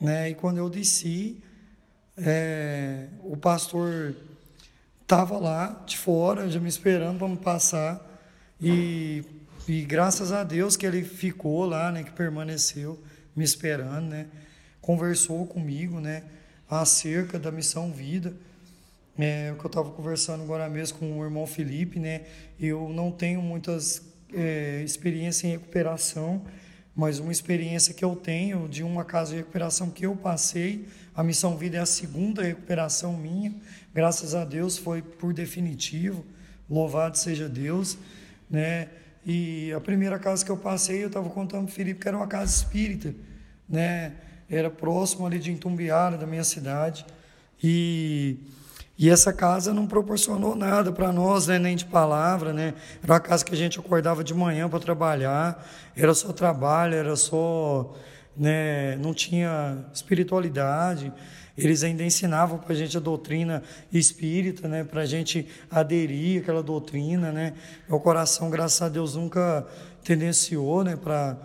Né? 0.00 0.30
E 0.30 0.34
quando 0.34 0.58
eu 0.58 0.68
desci, 0.68 1.42
é, 2.16 3.08
o 3.22 3.36
pastor 3.36 4.14
estava 5.02 5.38
lá 5.38 5.82
de 5.86 5.96
fora, 5.96 6.48
já 6.50 6.58
me 6.58 6.68
esperando 6.68 7.18
para 7.18 7.28
me 7.28 7.36
passar. 7.36 8.04
E, 8.60 9.22
e 9.68 9.82
graças 9.82 10.30
a 10.30 10.44
Deus 10.44 10.76
que 10.76 10.86
ele 10.86 11.02
ficou 11.02 11.64
lá, 11.64 11.90
né, 11.90 12.04
que 12.04 12.12
permaneceu 12.12 13.02
me 13.34 13.44
esperando, 13.44 14.06
né, 14.06 14.26
conversou 14.80 15.44
comigo, 15.46 15.98
né, 15.98 16.22
acerca 16.70 17.38
da 17.38 17.50
missão 17.50 17.92
vida. 17.92 18.32
É, 19.18 19.50
o 19.52 19.58
que 19.58 19.64
eu 19.64 19.68
estava 19.68 19.90
conversando 19.90 20.42
agora 20.42 20.68
mesmo 20.68 20.98
com 20.98 21.18
o 21.18 21.24
irmão 21.24 21.46
Felipe, 21.46 21.98
né, 21.98 22.22
eu 22.60 22.88
não 22.90 23.10
tenho 23.10 23.42
muitas 23.42 24.02
é, 24.32 24.82
experiência 24.84 25.48
em 25.48 25.52
recuperação, 25.52 26.44
mas 26.94 27.18
uma 27.18 27.32
experiência 27.32 27.92
que 27.92 28.04
eu 28.04 28.14
tenho 28.14 28.68
de 28.68 28.82
uma 28.82 29.04
casa 29.04 29.32
de 29.32 29.38
recuperação 29.38 29.90
que 29.90 30.06
eu 30.06 30.14
passei, 30.14 30.86
a 31.14 31.24
Missão 31.24 31.56
Vida 31.56 31.78
é 31.78 31.80
a 31.80 31.86
segunda 31.86 32.42
recuperação 32.42 33.16
minha, 33.16 33.54
graças 33.92 34.34
a 34.34 34.44
Deus 34.44 34.78
foi 34.78 35.02
por 35.02 35.32
definitivo, 35.32 36.24
louvado 36.70 37.18
seja 37.18 37.48
Deus, 37.48 37.98
né? 38.48 38.88
E 39.26 39.72
a 39.72 39.80
primeira 39.80 40.18
casa 40.18 40.44
que 40.44 40.50
eu 40.50 40.56
passei, 40.56 41.02
eu 41.02 41.08
estava 41.08 41.28
contando 41.28 41.64
para 41.64 41.72
o 41.72 41.74
Felipe 41.74 42.00
que 42.00 42.06
era 42.06 42.16
uma 42.16 42.28
casa 42.28 42.54
espírita, 42.54 43.12
né? 43.68 44.12
Era 44.48 44.70
próximo 44.70 45.26
ali 45.26 45.40
de 45.40 45.50
Intumbiara, 45.50 46.16
da 46.16 46.26
minha 46.26 46.44
cidade, 46.44 47.04
e 47.60 48.38
e 48.98 49.10
essa 49.10 49.30
casa 49.30 49.74
não 49.74 49.86
proporcionou 49.86 50.56
nada 50.56 50.90
para 50.90 51.12
nós, 51.12 51.46
né? 51.48 51.58
nem 51.58 51.76
de 51.76 51.84
palavra, 51.84 52.54
né? 52.54 52.72
Era 53.02 53.12
uma 53.12 53.20
casa 53.20 53.44
que 53.44 53.52
a 53.52 53.56
gente 53.56 53.78
acordava 53.78 54.24
de 54.24 54.32
manhã 54.32 54.70
para 54.70 54.80
trabalhar, 54.80 55.62
era 55.94 56.14
só 56.14 56.32
trabalho, 56.32 56.94
era 56.94 57.14
só, 57.14 57.94
né? 58.34 58.96
Não 58.96 59.12
tinha 59.12 59.84
espiritualidade. 59.92 61.12
Eles 61.56 61.82
ainda 61.82 62.02
ensinavam 62.02 62.58
para 62.58 62.72
a 62.72 62.76
gente 62.76 62.96
a 62.96 63.00
doutrina 63.00 63.62
espírita, 63.92 64.68
né? 64.68 64.84
Para 64.84 65.02
a 65.02 65.06
gente 65.06 65.48
aderir 65.70 66.42
àquela 66.42 66.62
doutrina, 66.62 67.32
né? 67.32 67.54
Meu 67.88 67.98
coração, 67.98 68.50
graças 68.50 68.82
a 68.82 68.88
Deus, 68.88 69.14
nunca 69.14 69.66
tendenciou, 70.04 70.84
né? 70.84 70.96
Para 70.96 71.36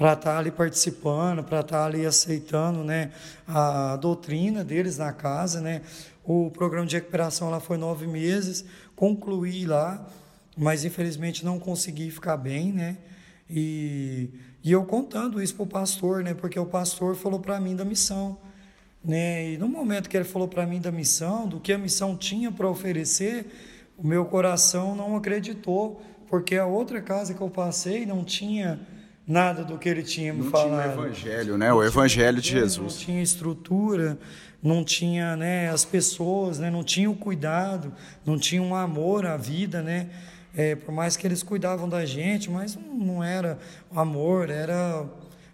para 0.00 0.14
estar 0.14 0.32
tá 0.32 0.38
ali 0.38 0.50
participando, 0.50 1.44
para 1.44 1.60
estar 1.60 1.80
tá 1.80 1.84
ali 1.84 2.06
aceitando, 2.06 2.82
né? 2.82 3.12
A 3.46 3.96
doutrina 3.96 4.64
deles 4.64 4.96
na 4.96 5.12
casa, 5.12 5.60
né? 5.60 5.82
O 6.24 6.50
programa 6.50 6.86
de 6.86 6.96
recuperação 6.96 7.50
lá 7.50 7.60
foi 7.60 7.76
nove 7.76 8.06
meses, 8.06 8.64
concluí 8.96 9.66
lá, 9.66 10.08
mas 10.56 10.86
infelizmente 10.86 11.44
não 11.44 11.58
consegui 11.58 12.10
ficar 12.10 12.38
bem, 12.38 12.72
né? 12.72 12.96
E, 13.48 14.30
e 14.64 14.72
eu 14.72 14.84
contando 14.84 15.42
isso 15.42 15.54
para 15.54 15.64
o 15.64 15.66
pastor, 15.66 16.24
né? 16.24 16.32
Porque 16.32 16.58
o 16.58 16.64
pastor 16.64 17.14
falou 17.14 17.38
para 17.38 17.60
mim 17.60 17.76
da 17.76 17.84
missão, 17.84 18.38
né? 19.04 19.52
E 19.52 19.58
no 19.58 19.68
momento 19.68 20.08
que 20.08 20.16
ele 20.16 20.24
falou 20.24 20.48
para 20.48 20.66
mim 20.66 20.80
da 20.80 20.92
missão, 20.92 21.46
do 21.46 21.58
que 21.58 21.72
a 21.72 21.78
missão 21.78 22.16
tinha 22.16 22.50
para 22.52 22.68
oferecer, 22.68 23.46
o 23.96 24.06
meu 24.06 24.24
coração 24.24 24.94
não 24.94 25.16
acreditou, 25.16 26.00
porque 26.28 26.56
a 26.56 26.66
outra 26.66 27.00
casa 27.00 27.34
que 27.34 27.40
eu 27.40 27.50
passei 27.50 28.06
não 28.06 28.24
tinha 28.24 28.80
nada 29.26 29.62
do 29.64 29.78
que 29.78 29.88
ele 29.88 30.02
tinha 30.02 30.32
me 30.32 30.42
não 30.42 30.50
falado. 30.50 30.70
Não 30.70 30.80
tinha 30.80 31.02
o 31.02 31.06
evangelho, 31.06 31.58
né? 31.58 31.72
O 31.72 31.82
evangelho 31.82 32.40
de 32.40 32.50
Jesus. 32.50 32.94
Não 32.94 33.00
tinha 33.00 33.22
estrutura, 33.22 34.18
não 34.62 34.84
tinha 34.84 35.36
né, 35.36 35.70
as 35.70 35.84
pessoas, 35.84 36.58
né, 36.58 36.70
não 36.70 36.84
tinha 36.84 37.10
o 37.10 37.16
cuidado, 37.16 37.92
não 38.26 38.38
tinha 38.38 38.62
um 38.62 38.74
amor 38.74 39.24
à 39.26 39.36
vida, 39.36 39.82
né? 39.82 40.08
É, 40.54 40.74
por 40.74 40.92
mais 40.92 41.16
que 41.16 41.26
eles 41.26 41.42
cuidavam 41.42 41.88
da 41.88 42.04
gente, 42.04 42.50
mas 42.50 42.76
não 42.76 43.22
era 43.22 43.56
amor, 43.94 44.50
era 44.50 45.06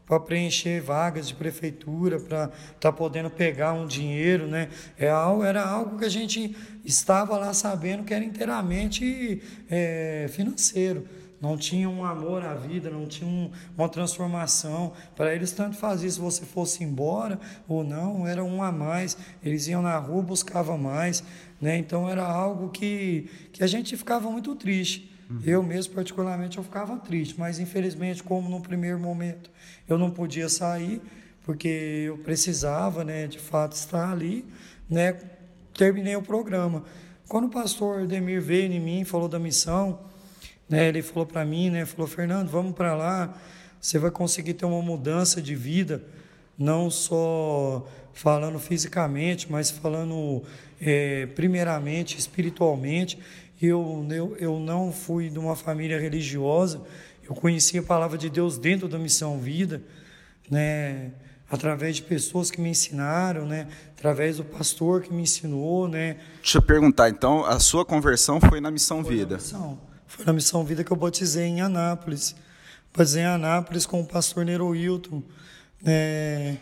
para 0.07 0.21
preencher 0.21 0.81
vagas 0.81 1.29
de 1.29 1.35
prefeitura, 1.35 2.21
para 2.21 2.45
estar 2.45 2.79
tá 2.79 2.93
podendo 2.93 3.29
pegar 3.29 3.73
um 3.73 3.87
dinheiro, 3.87 4.47
né? 4.47 4.69
É 4.97 5.09
algo, 5.09 5.43
era 5.43 5.63
algo 5.63 5.99
que 5.99 6.05
a 6.05 6.09
gente 6.09 6.57
estava 6.85 7.37
lá 7.37 7.53
sabendo 7.53 8.05
que 8.05 8.15
era 8.15 8.25
inteiramente 8.25 9.43
é, 9.69 10.27
financeiro 10.31 11.07
não 11.41 11.57
tinha 11.57 11.89
um 11.89 12.05
amor 12.05 12.45
à 12.45 12.55
vida, 12.55 12.91
não 12.91 13.07
tinha 13.07 13.29
um, 13.29 13.51
uma 13.77 13.89
transformação. 13.89 14.93
Para 15.15 15.35
eles, 15.35 15.53
tanto 15.53 15.77
fazia 15.77 16.11
se 16.11 16.19
você 16.19 16.45
fosse 16.45 16.83
embora 16.83 17.39
ou 17.69 17.85
não, 17.85 18.27
era 18.27 18.43
um 18.43 18.63
a 18.63 18.73
mais. 18.73 19.17
Eles 19.45 19.67
iam 19.69 19.83
na 19.83 19.99
rua, 19.99 20.23
buscavam 20.23 20.79
mais. 20.79 21.23
Né? 21.61 21.77
Então, 21.77 22.09
era 22.09 22.25
algo 22.25 22.71
que, 22.71 23.29
que 23.53 23.63
a 23.63 23.67
gente 23.67 23.97
ficava 23.97 24.31
muito 24.31 24.55
triste. 24.57 25.13
Uhum. 25.29 25.41
Eu 25.45 25.63
mesmo, 25.63 25.95
particularmente, 25.95 26.57
eu 26.57 26.65
ficava 26.65 26.97
triste. 26.99 27.39
Mas, 27.39 27.59
infelizmente, 27.59 28.23
como 28.23 28.49
no 28.49 28.61
primeiro 28.61 28.99
momento 28.99 29.51
eu 29.89 29.99
não 29.99 30.11
podia 30.11 30.49
sair, 30.49 31.01
porque 31.45 32.05
eu 32.07 32.19
precisava, 32.19 33.05
né, 33.05 33.27
de 33.27 33.39
fato, 33.39 33.73
estar 33.73 34.11
ali, 34.11 34.45
né, 34.89 35.17
terminei 35.73 36.17
o 36.17 36.23
programa. 36.23 36.85
Quando 37.29 37.47
o 37.47 37.51
pastor 37.51 38.07
Demir 38.07 38.41
veio 38.41 38.73
em 38.73 38.81
mim, 38.81 39.05
falou 39.05 39.29
da 39.29 39.39
missão, 39.39 39.99
né? 40.69 40.89
Ele 40.89 41.03
falou 41.03 41.27
para 41.27 41.45
mim, 41.45 41.71
né? 41.71 41.85
Falou, 41.85 42.07
Fernando, 42.07 42.49
vamos 42.49 42.73
para 42.73 42.95
lá. 42.95 43.37
Você 43.81 43.99
vai 43.99 44.11
conseguir 44.11 44.55
ter 44.55 44.65
uma 44.65 44.83
mudança 44.83 45.41
de 45.41 45.55
vida, 45.55 46.03
não 46.59 46.91
só 46.91 47.87
falando 48.13 48.59
fisicamente, 48.59 49.51
mas 49.51 49.71
falando 49.71 50.43
é, 50.81 51.27
primeiramente 51.27 52.19
espiritualmente. 52.19 53.19
Eu, 53.61 54.07
eu, 54.11 54.37
eu 54.39 54.59
não 54.59 54.93
fui 54.93 55.31
de 55.31 55.39
uma 55.39 55.57
família 55.57 56.01
religiosa. 56.01 56.83
Eu 57.29 57.35
conheci 57.35 57.79
a 57.79 57.83
palavra 57.83 58.17
de 58.17 58.31
Deus 58.31 58.57
dentro 58.57 58.89
da 58.89 58.99
missão 58.99 59.39
vida, 59.39 59.83
né? 60.51 61.11
através 61.51 61.97
de 61.97 62.03
pessoas 62.03 62.51
que 62.51 62.61
me 62.61 62.71
ensinaram, 62.71 63.47
né? 63.47 63.69
através 63.97 64.37
do 64.37 64.45
pastor 64.45 65.03
que 65.03 65.13
me 65.13 65.23
ensinou. 65.23 65.89
Né? 65.89 66.17
Deixa 66.41 66.59
eu 66.59 66.63
perguntar, 66.63 67.09
então, 67.09 67.45
a 67.45 67.59
sua 67.59 67.85
conversão 67.85 68.41
foi 68.41 68.61
na 68.61 68.71
missão 68.71 69.03
foi 69.03 69.17
vida? 69.17 69.37
Na 69.37 69.43
missão. 69.43 69.79
Foi 70.07 70.25
na 70.25 70.33
Missão 70.33 70.65
Vida 70.65 70.85
que 70.85 70.93
eu 70.93 70.97
batizei 70.97 71.45
em 71.45 71.61
Anápolis. 71.61 72.35
Batizei 72.97 73.23
em 73.23 73.27
Anápolis 73.27 73.85
com 73.87 74.01
o 74.01 74.07
pastor 74.07 74.45
Nero 74.45 74.75
Hilton. 74.75 75.23
É, 75.85 76.57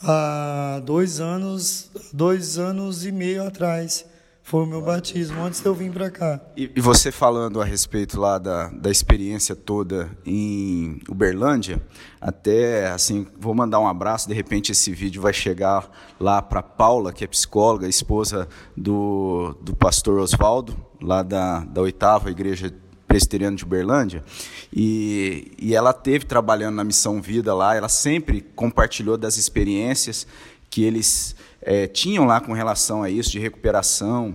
há 0.00 0.80
dois 0.84 1.20
anos, 1.20 1.90
dois 2.12 2.56
anos 2.56 3.04
e 3.04 3.12
meio 3.12 3.46
atrás. 3.46 4.06
Foi 4.46 4.62
o 4.62 4.66
meu 4.66 4.82
batismo, 4.82 5.42
antes 5.42 5.62
de 5.62 5.66
eu 5.66 5.74
vir 5.74 5.90
para 5.90 6.10
cá. 6.10 6.38
E, 6.54 6.70
e, 6.76 6.78
você 6.78 7.10
falando 7.10 7.62
a 7.62 7.64
respeito 7.64 8.20
lá 8.20 8.36
da, 8.36 8.68
da 8.68 8.90
experiência 8.90 9.56
toda 9.56 10.10
em 10.26 11.00
Uberlândia, 11.08 11.82
até 12.20 12.88
assim, 12.88 13.26
vou 13.40 13.54
mandar 13.54 13.80
um 13.80 13.88
abraço, 13.88 14.28
de 14.28 14.34
repente 14.34 14.70
esse 14.70 14.92
vídeo 14.92 15.22
vai 15.22 15.32
chegar 15.32 15.90
lá 16.20 16.42
para 16.42 16.62
Paula, 16.62 17.10
que 17.10 17.24
é 17.24 17.26
psicóloga, 17.26 17.88
esposa 17.88 18.46
do, 18.76 19.56
do 19.62 19.74
pastor 19.74 20.18
Oswaldo, 20.18 20.76
lá 21.00 21.22
da, 21.22 21.60
da 21.60 21.80
oitava 21.80 22.30
igreja 22.30 22.70
presbiteriano 23.08 23.56
de 23.56 23.64
Uberlândia, 23.64 24.22
e, 24.70 25.52
e 25.58 25.74
ela 25.74 25.94
teve 25.94 26.26
trabalhando 26.26 26.74
na 26.74 26.84
Missão 26.84 27.22
Vida 27.22 27.54
lá, 27.54 27.74
ela 27.74 27.88
sempre 27.88 28.42
compartilhou 28.42 29.16
das 29.16 29.38
experiências 29.38 30.26
que 30.68 30.84
eles 30.84 31.34
é, 31.64 31.86
tinham 31.86 32.24
lá 32.24 32.40
com 32.40 32.52
relação 32.52 33.02
a 33.02 33.10
isso, 33.10 33.30
de 33.30 33.38
recuperação, 33.38 34.34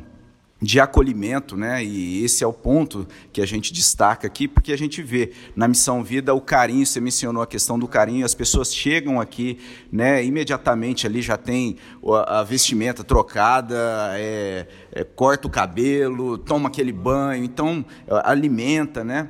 de 0.61 0.79
acolhimento, 0.79 1.55
né? 1.55 1.83
E 1.83 2.23
esse 2.23 2.43
é 2.43 2.47
o 2.47 2.51
ponto 2.51 3.07
que 3.31 3.41
a 3.41 3.45
gente 3.45 3.71
destaca 3.71 4.27
aqui, 4.27 4.45
porque 4.45 4.73
a 4.73 4.77
gente 4.77 5.01
vê 5.01 5.31
na 5.55 5.67
Missão 5.67 6.03
Vida 6.03 6.33
o 6.33 6.41
carinho, 6.41 6.85
você 6.85 6.99
mencionou 6.99 7.41
a 7.41 7.47
questão 7.47 7.79
do 7.79 7.87
carinho, 7.87 8.25
as 8.25 8.35
pessoas 8.35 8.75
chegam 8.75 9.21
aqui, 9.21 9.57
né? 9.89 10.23
Imediatamente 10.23 11.07
ali 11.07 11.21
já 11.21 11.37
tem 11.37 11.77
a 12.27 12.43
vestimenta 12.43 13.03
trocada, 13.03 13.77
é, 14.15 14.67
é, 14.91 15.03
corta 15.05 15.47
o 15.47 15.49
cabelo, 15.49 16.37
toma 16.37 16.67
aquele 16.67 16.91
banho, 16.91 17.45
então 17.45 17.85
alimenta, 18.23 19.01
né? 19.03 19.29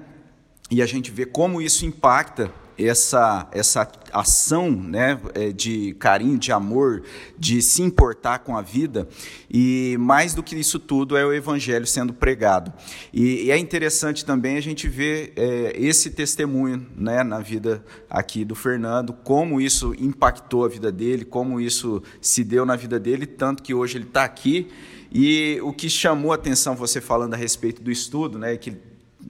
E 0.71 0.81
a 0.81 0.85
gente 0.87 1.11
vê 1.11 1.25
como 1.25 1.61
isso 1.61 1.85
impacta 1.85 2.51
essa, 2.79 3.47
essa 3.51 3.89
ação 4.13 4.71
né, 4.71 5.19
é, 5.33 5.51
de 5.51 5.93
carinho, 5.95 6.37
de 6.37 6.51
amor, 6.51 7.03
de 7.37 7.61
se 7.61 7.81
importar 7.81 8.39
com 8.39 8.57
a 8.57 8.61
vida, 8.61 9.07
e 9.49 9.97
mais 9.99 10.33
do 10.33 10.41
que 10.41 10.55
isso 10.55 10.79
tudo 10.79 11.17
é 11.17 11.25
o 11.25 11.33
Evangelho 11.33 11.85
sendo 11.85 12.13
pregado. 12.13 12.71
E, 13.13 13.45
e 13.45 13.51
é 13.51 13.57
interessante 13.57 14.23
também 14.23 14.57
a 14.57 14.61
gente 14.61 14.87
ver 14.87 15.33
é, 15.35 15.73
esse 15.75 16.09
testemunho 16.11 16.85
né, 16.95 17.23
na 17.23 17.39
vida 17.39 17.83
aqui 18.09 18.45
do 18.45 18.55
Fernando, 18.55 19.13
como 19.13 19.59
isso 19.59 19.93
impactou 19.99 20.65
a 20.65 20.67
vida 20.67 20.91
dele, 20.91 21.25
como 21.25 21.59
isso 21.59 22.01
se 22.21 22.43
deu 22.43 22.65
na 22.65 22.75
vida 22.75 22.99
dele, 22.99 23.25
tanto 23.25 23.61
que 23.61 23.73
hoje 23.73 23.97
ele 23.97 24.05
está 24.05 24.23
aqui. 24.23 24.67
E 25.11 25.59
o 25.63 25.73
que 25.73 25.89
chamou 25.89 26.31
a 26.31 26.35
atenção, 26.35 26.75
você 26.75 27.01
falando 27.01 27.33
a 27.33 27.37
respeito 27.37 27.81
do 27.81 27.91
estudo, 27.91 28.37
né, 28.37 28.55
que 28.57 28.77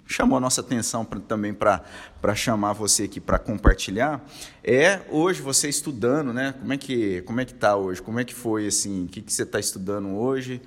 chamou 0.05 0.37
a 0.37 0.39
nossa 0.39 0.61
atenção 0.61 1.05
pra, 1.05 1.19
também 1.19 1.53
para 1.53 2.35
chamar 2.35 2.73
você 2.73 3.03
aqui 3.03 3.19
para 3.19 3.37
compartilhar, 3.37 4.23
é 4.63 5.01
hoje 5.09 5.41
você 5.41 5.69
estudando, 5.69 6.33
né? 6.33 6.53
Como 6.59 6.73
é 6.73 6.77
que 6.77 7.21
como 7.23 7.39
é 7.39 7.45
que 7.45 7.53
tá 7.53 7.75
hoje? 7.75 8.01
Como 8.01 8.19
é 8.19 8.23
que 8.23 8.33
foi 8.33 8.67
assim? 8.67 9.05
O 9.05 9.07
que, 9.07 9.21
que 9.21 9.31
você 9.31 9.43
está 9.43 9.59
estudando 9.59 10.09
hoje? 10.15 10.61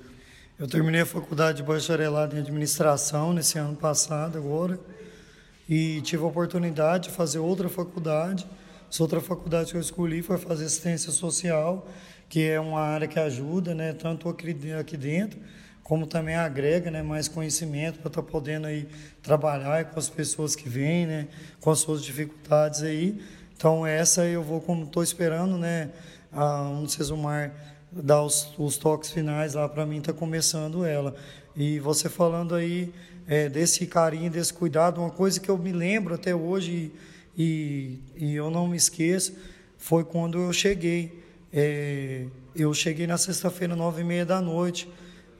Eu 0.57 0.67
terminei 0.67 1.01
a 1.01 1.05
faculdade 1.05 1.57
de 1.57 1.63
bacharelado 1.63 2.35
em 2.35 2.39
administração 2.39 3.33
nesse 3.33 3.57
ano 3.57 3.75
passado 3.75 4.37
agora 4.37 4.79
e 5.67 6.01
tive 6.01 6.23
a 6.23 6.27
oportunidade 6.27 7.09
de 7.09 7.15
fazer 7.15 7.39
outra 7.39 7.67
faculdade. 7.67 8.47
Essa 8.89 9.01
outra 9.01 9.19
faculdade 9.19 9.71
que 9.71 9.77
eu 9.77 9.81
escolhi 9.81 10.21
foi 10.21 10.37
fazer 10.37 10.65
assistência 10.65 11.11
social, 11.11 11.87
que 12.29 12.47
é 12.47 12.59
uma 12.59 12.79
área 12.79 13.07
que 13.07 13.19
ajuda, 13.19 13.73
né, 13.73 13.93
tanto 13.93 14.29
aqui 14.29 14.95
dentro 14.95 15.39
como 15.83 16.07
também 16.07 16.35
agrega 16.35 16.89
né, 16.89 17.03
mais 17.03 17.27
conhecimento 17.27 17.99
para 17.99 18.07
estar 18.07 18.21
tá 18.21 18.27
podendo 18.27 18.67
aí 18.67 18.87
trabalhar 19.21 19.85
com 19.85 19.99
as 19.99 20.09
pessoas 20.09 20.55
que 20.55 20.69
vêm, 20.69 21.05
né, 21.05 21.27
com 21.59 21.69
as 21.69 21.79
suas 21.79 22.03
dificuldades 22.03 22.81
aí. 22.83 23.21
Então 23.55 23.85
essa 23.85 24.25
eu 24.25 24.41
vou, 24.41 24.61
como 24.61 24.85
estou 24.85 25.03
esperando, 25.03 25.57
né, 25.57 25.89
a 26.31 26.61
um 26.63 26.87
Cesumar 26.87 27.51
dar 27.91 28.23
os, 28.23 28.51
os 28.57 28.77
toques 28.77 29.11
finais 29.11 29.53
lá 29.53 29.69
para 29.69 29.85
mim 29.85 29.99
está 29.99 30.13
começando 30.13 30.85
ela. 30.85 31.15
E 31.55 31.79
você 31.79 32.09
falando 32.09 32.55
aí 32.55 32.91
é, 33.27 33.47
desse 33.47 33.85
carinho, 33.85 34.31
desse 34.31 34.53
cuidado, 34.53 34.99
uma 34.99 35.11
coisa 35.11 35.39
que 35.39 35.49
eu 35.49 35.57
me 35.57 35.71
lembro 35.71 36.15
até 36.15 36.33
hoje 36.33 36.91
e, 37.37 37.99
e 38.15 38.33
eu 38.35 38.49
não 38.49 38.67
me 38.67 38.77
esqueço 38.77 39.33
foi 39.77 40.03
quando 40.03 40.39
eu 40.39 40.53
cheguei. 40.53 41.21
É, 41.51 42.25
eu 42.55 42.73
cheguei 42.73 43.05
na 43.05 43.17
sexta-feira, 43.17 43.75
nove 43.75 44.01
e 44.01 44.03
meia 44.03 44.25
da 44.25 44.41
noite. 44.41 44.89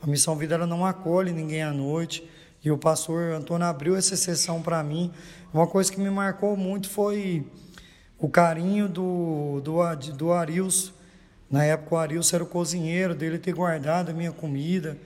A 0.04 0.06
Missão 0.06 0.36
Vida 0.36 0.56
ela 0.56 0.68
não 0.68 0.86
acolhe 0.86 1.32
ninguém 1.32 1.64
à 1.64 1.72
noite. 1.72 2.30
E 2.62 2.70
o 2.70 2.78
pastor 2.78 3.32
Antônio 3.32 3.66
abriu 3.66 3.96
essa 3.96 4.18
sessão 4.18 4.62
para 4.62 4.84
mim. 4.84 5.10
Uma 5.54 5.66
coisa 5.66 5.90
que 5.90 5.98
me 5.98 6.10
marcou 6.10 6.58
muito 6.58 6.90
foi 6.90 7.48
o 8.20 8.28
carinho 8.28 8.90
do, 8.90 9.62
do, 9.62 9.82
do 10.12 10.34
Arilson. 10.34 10.92
Na 11.50 11.64
época, 11.64 11.96
o 11.96 11.98
Arilson 11.98 12.36
era 12.36 12.44
o 12.44 12.48
cozinheiro 12.48 13.16
dele 13.16 13.38
ter 13.38 13.54
guardado 13.54 14.10
a 14.10 14.14
minha 14.14 14.34
comida. 14.34 14.98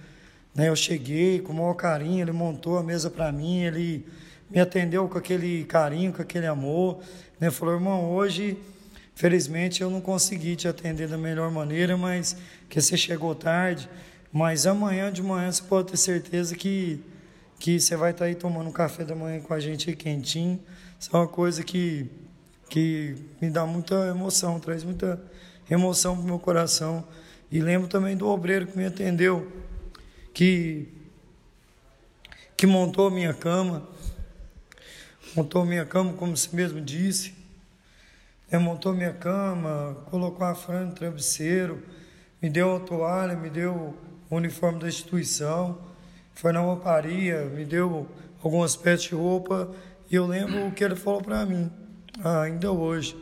Né? 0.56 0.68
Eu 0.68 0.76
cheguei 0.76 1.42
com 1.42 1.54
o 1.54 1.56
maior 1.56 1.76
carinho, 1.76 2.24
ele 2.24 2.32
montou 2.32 2.80
a 2.80 2.82
mesa 2.82 3.08
para 3.08 3.32
mim, 3.32 3.62
ele 3.62 4.04
me 4.50 4.60
atendeu 4.60 5.08
com 5.08 5.20
aquele 5.20 5.64
carinho, 5.66 6.12
com 6.12 6.24
aquele 6.24 6.48
amor. 6.48 7.02
Né? 7.40 7.52
Falou, 7.52 7.76
irmão, 7.76 8.10
hoje, 8.10 8.58
felizmente, 9.14 9.80
eu 9.84 9.92
não 9.92 10.02
consegui 10.02 10.56
te 10.56 10.68
atender 10.68 11.08
da 11.08 11.20
melhor 11.20 11.52
maneira, 11.52 11.96
mas 11.96 12.36
que 12.68 12.82
você 12.82 12.98
chegou 12.98 13.36
tarde. 13.36 13.88
Mas 14.38 14.68
amanhã 14.68 15.12
de 15.12 15.24
manhã 15.24 15.52
você 15.52 15.64
pode 15.64 15.90
ter 15.90 15.98
certeza 15.98 16.56
que, 16.56 17.04
que 17.58 17.80
você 17.80 17.96
vai 17.96 18.12
estar 18.12 18.26
aí 18.26 18.36
tomando 18.36 18.70
um 18.70 18.72
café 18.72 19.04
da 19.04 19.16
manhã 19.16 19.42
com 19.42 19.52
a 19.52 19.60
gente 19.60 19.90
aí 19.90 19.96
quentinho. 19.96 20.60
Isso 21.00 21.10
é 21.12 21.18
uma 21.18 21.28
coisa 21.28 21.64
que, 21.64 22.08
que 22.70 23.16
me 23.42 23.50
dá 23.50 23.66
muita 23.66 23.96
emoção, 24.06 24.60
traz 24.60 24.84
muita 24.84 25.20
emoção 25.68 26.16
para 26.16 26.24
o 26.24 26.28
meu 26.28 26.38
coração. 26.38 27.04
E 27.52 27.60
lembro 27.60 27.88
também 27.88 28.16
do 28.16 28.28
obreiro 28.28 28.68
que 28.68 28.78
me 28.78 28.86
atendeu, 28.86 29.52
que, 30.36 30.88
que 32.56 32.68
montou 32.68 33.08
a 33.08 33.10
minha 33.10 33.34
cama, 33.34 33.90
montou 35.36 35.64
a 35.64 35.66
minha 35.66 35.84
cama, 35.84 36.14
como 36.14 36.38
você 36.38 36.56
mesmo 36.56 36.80
disse, 36.80 37.34
é, 38.52 38.60
montou 38.60 38.94
minha 38.94 39.14
cama, 39.14 39.98
colocou 40.12 40.46
a 40.46 40.54
franja 40.54 40.86
no 40.86 40.92
travesseiro, 40.92 41.82
me 42.40 42.52
deu 42.52 42.76
a 42.76 42.80
toalha, 42.80 43.36
me 43.36 43.50
deu 43.50 43.98
o 44.30 44.36
uniforme 44.36 44.80
da 44.80 44.88
instituição, 44.88 45.78
foi 46.34 46.52
na 46.52 46.60
rouparia, 46.60 47.46
me 47.46 47.66
deu 47.66 48.08
algumas 48.44 48.76
peças 48.76 49.04
de 49.04 49.16
roupa 49.16 49.74
e 50.10 50.16
eu 50.16 50.26
lembro 50.26 50.68
o 50.68 50.72
que 50.72 50.84
ele 50.84 50.96
falou 50.96 51.22
para 51.22 51.46
mim, 51.46 51.72
ainda 52.24 52.72
hoje. 52.72 53.18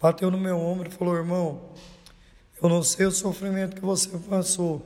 Bateu 0.00 0.30
no 0.30 0.38
meu 0.38 0.56
ombro 0.58 0.88
e 0.88 0.92
falou: 0.92 1.16
irmão, 1.16 1.72
eu 2.62 2.68
não 2.68 2.82
sei 2.82 3.06
o 3.06 3.10
sofrimento 3.10 3.74
que 3.74 3.82
você 3.82 4.16
passou 4.18 4.84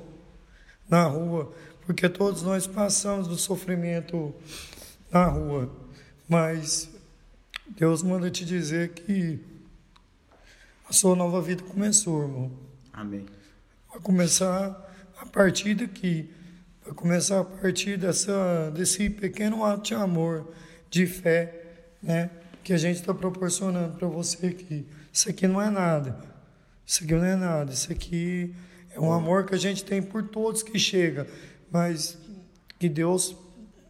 na 0.88 1.05
rua, 1.05 1.53
porque 1.85 2.09
todos 2.09 2.42
nós 2.42 2.66
passamos 2.66 3.27
do 3.27 3.37
sofrimento 3.37 4.35
na 5.11 5.27
rua, 5.27 5.70
mas 6.29 6.88
Deus 7.68 8.03
manda 8.03 8.31
te 8.31 8.44
dizer 8.44 8.90
que 8.90 9.44
a 10.88 10.92
sua 10.92 11.16
nova 11.16 11.40
vida 11.40 11.62
começou, 11.62 12.23
irmão. 12.23 12.53
Amém. 12.92 13.27
Vai 13.90 14.01
começar 14.01 14.91
a 15.23 15.27
partir 15.27 15.75
daqui, 15.75 16.29
vai 16.85 16.93
começar 16.95 17.41
a 17.41 17.45
partir 17.45 17.97
dessa, 17.97 18.73
desse 18.75 19.09
pequeno 19.09 19.65
ato 19.65 19.85
de 19.85 19.95
amor, 19.95 20.53
de 20.91 21.07
fé, 21.07 21.63
né, 22.03 22.29
que 22.65 22.73
a 22.73 22.77
gente 22.77 22.97
está 22.97 23.15
proporcionando 23.15 23.97
para 23.97 24.09
você 24.09 24.49
aqui. 24.49 24.85
Isso 25.13 25.31
aqui 25.31 25.47
não 25.47 25.63
é 25.63 25.71
nada. 25.71 26.19
Isso 26.85 27.05
aqui 27.05 27.15
não 27.15 27.25
é 27.25 27.37
nada. 27.37 27.73
Isso 27.73 27.93
aqui 27.93 28.53
é 28.91 28.99
um 28.99 29.13
amor 29.13 29.47
que 29.47 29.55
a 29.55 29.59
gente 29.59 29.85
tem 29.85 30.03
por 30.03 30.25
todos 30.25 30.63
que 30.65 30.77
chega, 30.77 31.27
mas 31.71 32.19
que 32.81 32.89
Deus 32.89 33.37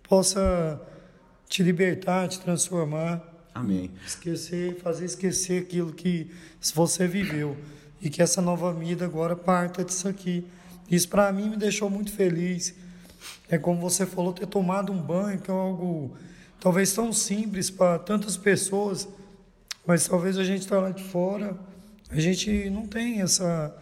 possa 0.06 0.80
te 1.48 1.62
libertar, 1.62 2.28
te 2.28 2.40
transformar. 2.40 3.22
Amém. 3.54 3.90
Esquecer, 4.06 4.76
fazer 4.80 5.06
esquecer 5.06 5.62
aquilo 5.62 5.94
que 5.94 6.30
você 6.74 7.08
viveu 7.08 7.56
e 8.02 8.10
que 8.10 8.20
essa 8.20 8.42
nova 8.42 8.70
vida 8.72 9.06
agora 9.06 9.34
parta 9.34 9.82
disso 9.82 10.06
aqui. 10.06 10.46
Isso 10.90 11.08
para 11.08 11.32
mim 11.32 11.50
me 11.50 11.56
deixou 11.56 11.88
muito 11.88 12.12
feliz. 12.12 12.74
É 13.48 13.58
como 13.58 13.80
você 13.80 14.06
falou, 14.06 14.32
ter 14.32 14.46
tomado 14.46 14.92
um 14.92 14.98
banho, 14.98 15.38
que 15.38 15.50
é 15.50 15.54
algo 15.54 16.16
talvez 16.60 16.92
tão 16.92 17.12
simples 17.12 17.70
para 17.70 17.98
tantas 17.98 18.36
pessoas, 18.36 19.08
mas 19.86 20.06
talvez 20.06 20.38
a 20.38 20.44
gente 20.44 20.60
está 20.60 20.78
lá 20.78 20.90
de 20.90 21.02
fora, 21.02 21.56
a 22.10 22.20
gente 22.20 22.70
não 22.70 22.86
tem 22.86 23.20
essa, 23.20 23.74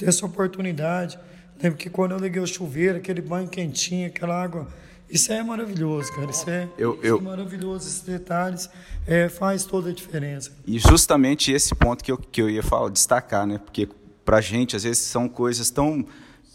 essa 0.00 0.26
oportunidade. 0.26 1.18
Lembro 1.62 1.78
que 1.78 1.88
quando 1.88 2.12
eu 2.12 2.18
liguei 2.18 2.42
o 2.42 2.46
chuveiro, 2.46 2.98
aquele 2.98 3.22
banho 3.22 3.48
quentinho, 3.48 4.08
aquela 4.08 4.40
água, 4.40 4.68
isso 5.08 5.32
é 5.32 5.42
maravilhoso, 5.42 6.12
cara. 6.12 6.30
Isso 6.30 6.50
é, 6.50 6.68
eu, 6.76 6.98
eu... 7.02 7.16
Isso 7.16 7.26
é 7.26 7.28
maravilhoso, 7.30 7.88
esses 7.88 8.00
detalhes 8.02 8.68
é, 9.06 9.28
faz 9.28 9.64
toda 9.64 9.90
a 9.90 9.92
diferença. 9.92 10.50
E 10.66 10.78
justamente 10.78 11.52
esse 11.52 11.74
ponto 11.74 12.04
que 12.04 12.12
eu, 12.12 12.18
que 12.18 12.42
eu 12.42 12.50
ia 12.50 12.62
falar, 12.62 12.90
destacar, 12.90 13.46
né? 13.46 13.58
Porque 13.58 13.88
para 14.24 14.38
a 14.38 14.40
gente, 14.40 14.74
às 14.76 14.82
vezes, 14.82 14.98
são 14.98 15.28
coisas 15.28 15.70
tão 15.70 16.04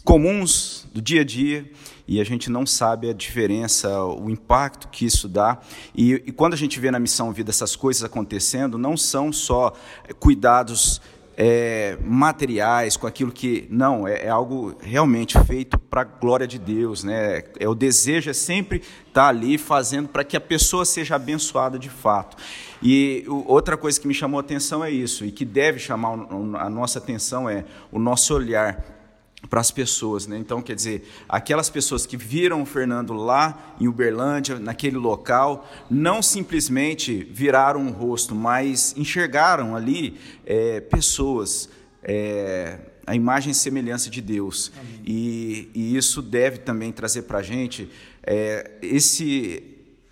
comuns 0.04 0.86
do 0.92 1.00
dia 1.00 1.20
a 1.20 1.24
dia 1.24 1.70
e 2.06 2.20
a 2.20 2.24
gente 2.24 2.50
não 2.50 2.66
sabe 2.66 3.08
a 3.08 3.12
diferença, 3.12 4.04
o 4.04 4.28
impacto 4.28 4.88
que 4.88 5.04
isso 5.04 5.28
dá. 5.28 5.58
E, 5.94 6.12
e, 6.26 6.32
quando 6.32 6.54
a 6.54 6.56
gente 6.56 6.78
vê 6.78 6.90
na 6.90 6.98
missão 6.98 7.32
vida 7.32 7.50
essas 7.50 7.76
coisas 7.76 8.02
acontecendo, 8.04 8.76
não 8.76 8.96
são 8.96 9.32
só 9.32 9.72
cuidados 10.18 11.00
é, 11.36 11.96
materiais 12.04 12.96
com 12.96 13.06
aquilo 13.06 13.32
que 13.32 13.66
não 13.70 14.06
é, 14.06 14.26
é 14.26 14.28
algo 14.28 14.76
realmente 14.82 15.38
feito 15.44 15.78
para 15.78 16.02
a 16.02 16.04
glória 16.04 16.46
de 16.46 16.58
Deus, 16.58 17.02
né? 17.02 17.42
É 17.58 17.68
o 17.68 17.74
desejo 17.74 18.28
é 18.28 18.34
sempre 18.34 18.78
estar 18.78 19.12
tá 19.12 19.28
ali 19.28 19.56
fazendo 19.56 20.08
para 20.08 20.24
que 20.24 20.36
a 20.36 20.40
pessoa 20.40 20.84
seja 20.84 21.16
abençoada 21.16 21.78
de 21.78 21.88
fato. 21.88 22.36
E 22.82 23.24
outra 23.28 23.76
coisa 23.76 24.00
que 24.00 24.06
me 24.06 24.14
chamou 24.14 24.38
a 24.38 24.42
atenção 24.42 24.84
é 24.84 24.90
isso 24.90 25.24
e 25.24 25.32
que 25.32 25.44
deve 25.44 25.78
chamar 25.78 26.12
a 26.58 26.68
nossa 26.68 26.98
atenção 26.98 27.48
é 27.48 27.64
o 27.90 27.98
nosso 27.98 28.34
olhar 28.34 29.01
para 29.48 29.60
as 29.60 29.70
pessoas, 29.70 30.26
né? 30.26 30.38
Então, 30.38 30.62
quer 30.62 30.74
dizer, 30.74 31.06
aquelas 31.28 31.68
pessoas 31.68 32.06
que 32.06 32.16
viram 32.16 32.62
o 32.62 32.66
Fernando 32.66 33.12
lá 33.12 33.74
em 33.80 33.88
Uberlândia, 33.88 34.58
naquele 34.58 34.96
local, 34.96 35.68
não 35.90 36.22
simplesmente 36.22 37.28
viraram 37.30 37.86
o 37.86 37.90
rosto, 37.90 38.34
mas 38.34 38.94
enxergaram 38.96 39.76
ali 39.76 40.18
é, 40.46 40.80
pessoas, 40.80 41.68
é, 42.02 42.78
a 43.06 43.14
imagem 43.14 43.50
e 43.50 43.54
semelhança 43.54 44.08
de 44.08 44.20
Deus. 44.20 44.72
E, 45.04 45.70
e, 45.74 45.96
isso 45.96 46.22
deve 46.22 46.58
também 46.58 46.92
trazer 46.92 47.22
para 47.22 47.38
a 47.38 47.42
gente 47.42 47.90
é, 48.22 48.78
esse, 48.80 49.62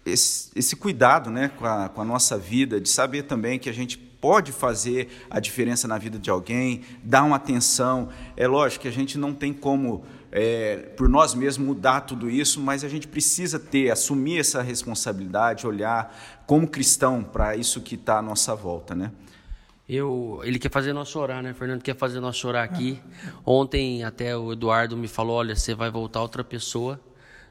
esse, 0.04 0.50
esse, 0.56 0.76
cuidado, 0.76 1.30
né, 1.30 1.50
com 1.56 1.64
a, 1.64 1.88
com 1.88 2.02
a 2.02 2.04
nossa 2.04 2.36
vida, 2.36 2.80
de 2.80 2.88
saber 2.88 3.22
também 3.22 3.58
que 3.58 3.70
a 3.70 3.72
gente 3.72 4.09
pode 4.20 4.52
fazer 4.52 5.08
a 5.30 5.40
diferença 5.40 5.88
na 5.88 5.98
vida 5.98 6.18
de 6.18 6.30
alguém, 6.30 6.82
dar 7.02 7.24
uma 7.24 7.36
atenção. 7.36 8.08
É 8.36 8.46
lógico 8.46 8.82
que 8.82 8.88
a 8.88 8.92
gente 8.92 9.16
não 9.16 9.32
tem 9.32 9.52
como 9.52 10.04
é, 10.30 10.76
por 10.96 11.08
nós 11.08 11.34
mesmos 11.34 11.66
mudar 11.66 12.02
tudo 12.02 12.30
isso, 12.30 12.60
mas 12.60 12.84
a 12.84 12.88
gente 12.88 13.08
precisa 13.08 13.58
ter, 13.58 13.90
assumir 13.90 14.38
essa 14.38 14.62
responsabilidade, 14.62 15.66
olhar 15.66 16.14
como 16.46 16.68
cristão 16.68 17.22
para 17.22 17.56
isso 17.56 17.80
que 17.80 17.94
está 17.94 18.18
à 18.18 18.22
nossa 18.22 18.54
volta, 18.54 18.94
né? 18.94 19.10
Eu, 19.88 20.40
ele 20.44 20.58
quer 20.60 20.70
fazer 20.70 20.92
nós 20.92 21.08
chorar, 21.08 21.42
né? 21.42 21.52
Fernando 21.52 21.82
quer 21.82 21.96
fazer 21.96 22.20
nós 22.20 22.36
chorar 22.36 22.62
aqui. 22.62 23.00
Ontem 23.44 24.04
até 24.04 24.36
o 24.36 24.52
Eduardo 24.52 24.96
me 24.96 25.08
falou, 25.08 25.36
olha, 25.36 25.56
você 25.56 25.74
vai 25.74 25.90
voltar 25.90 26.20
outra 26.20 26.44
pessoa 26.44 27.00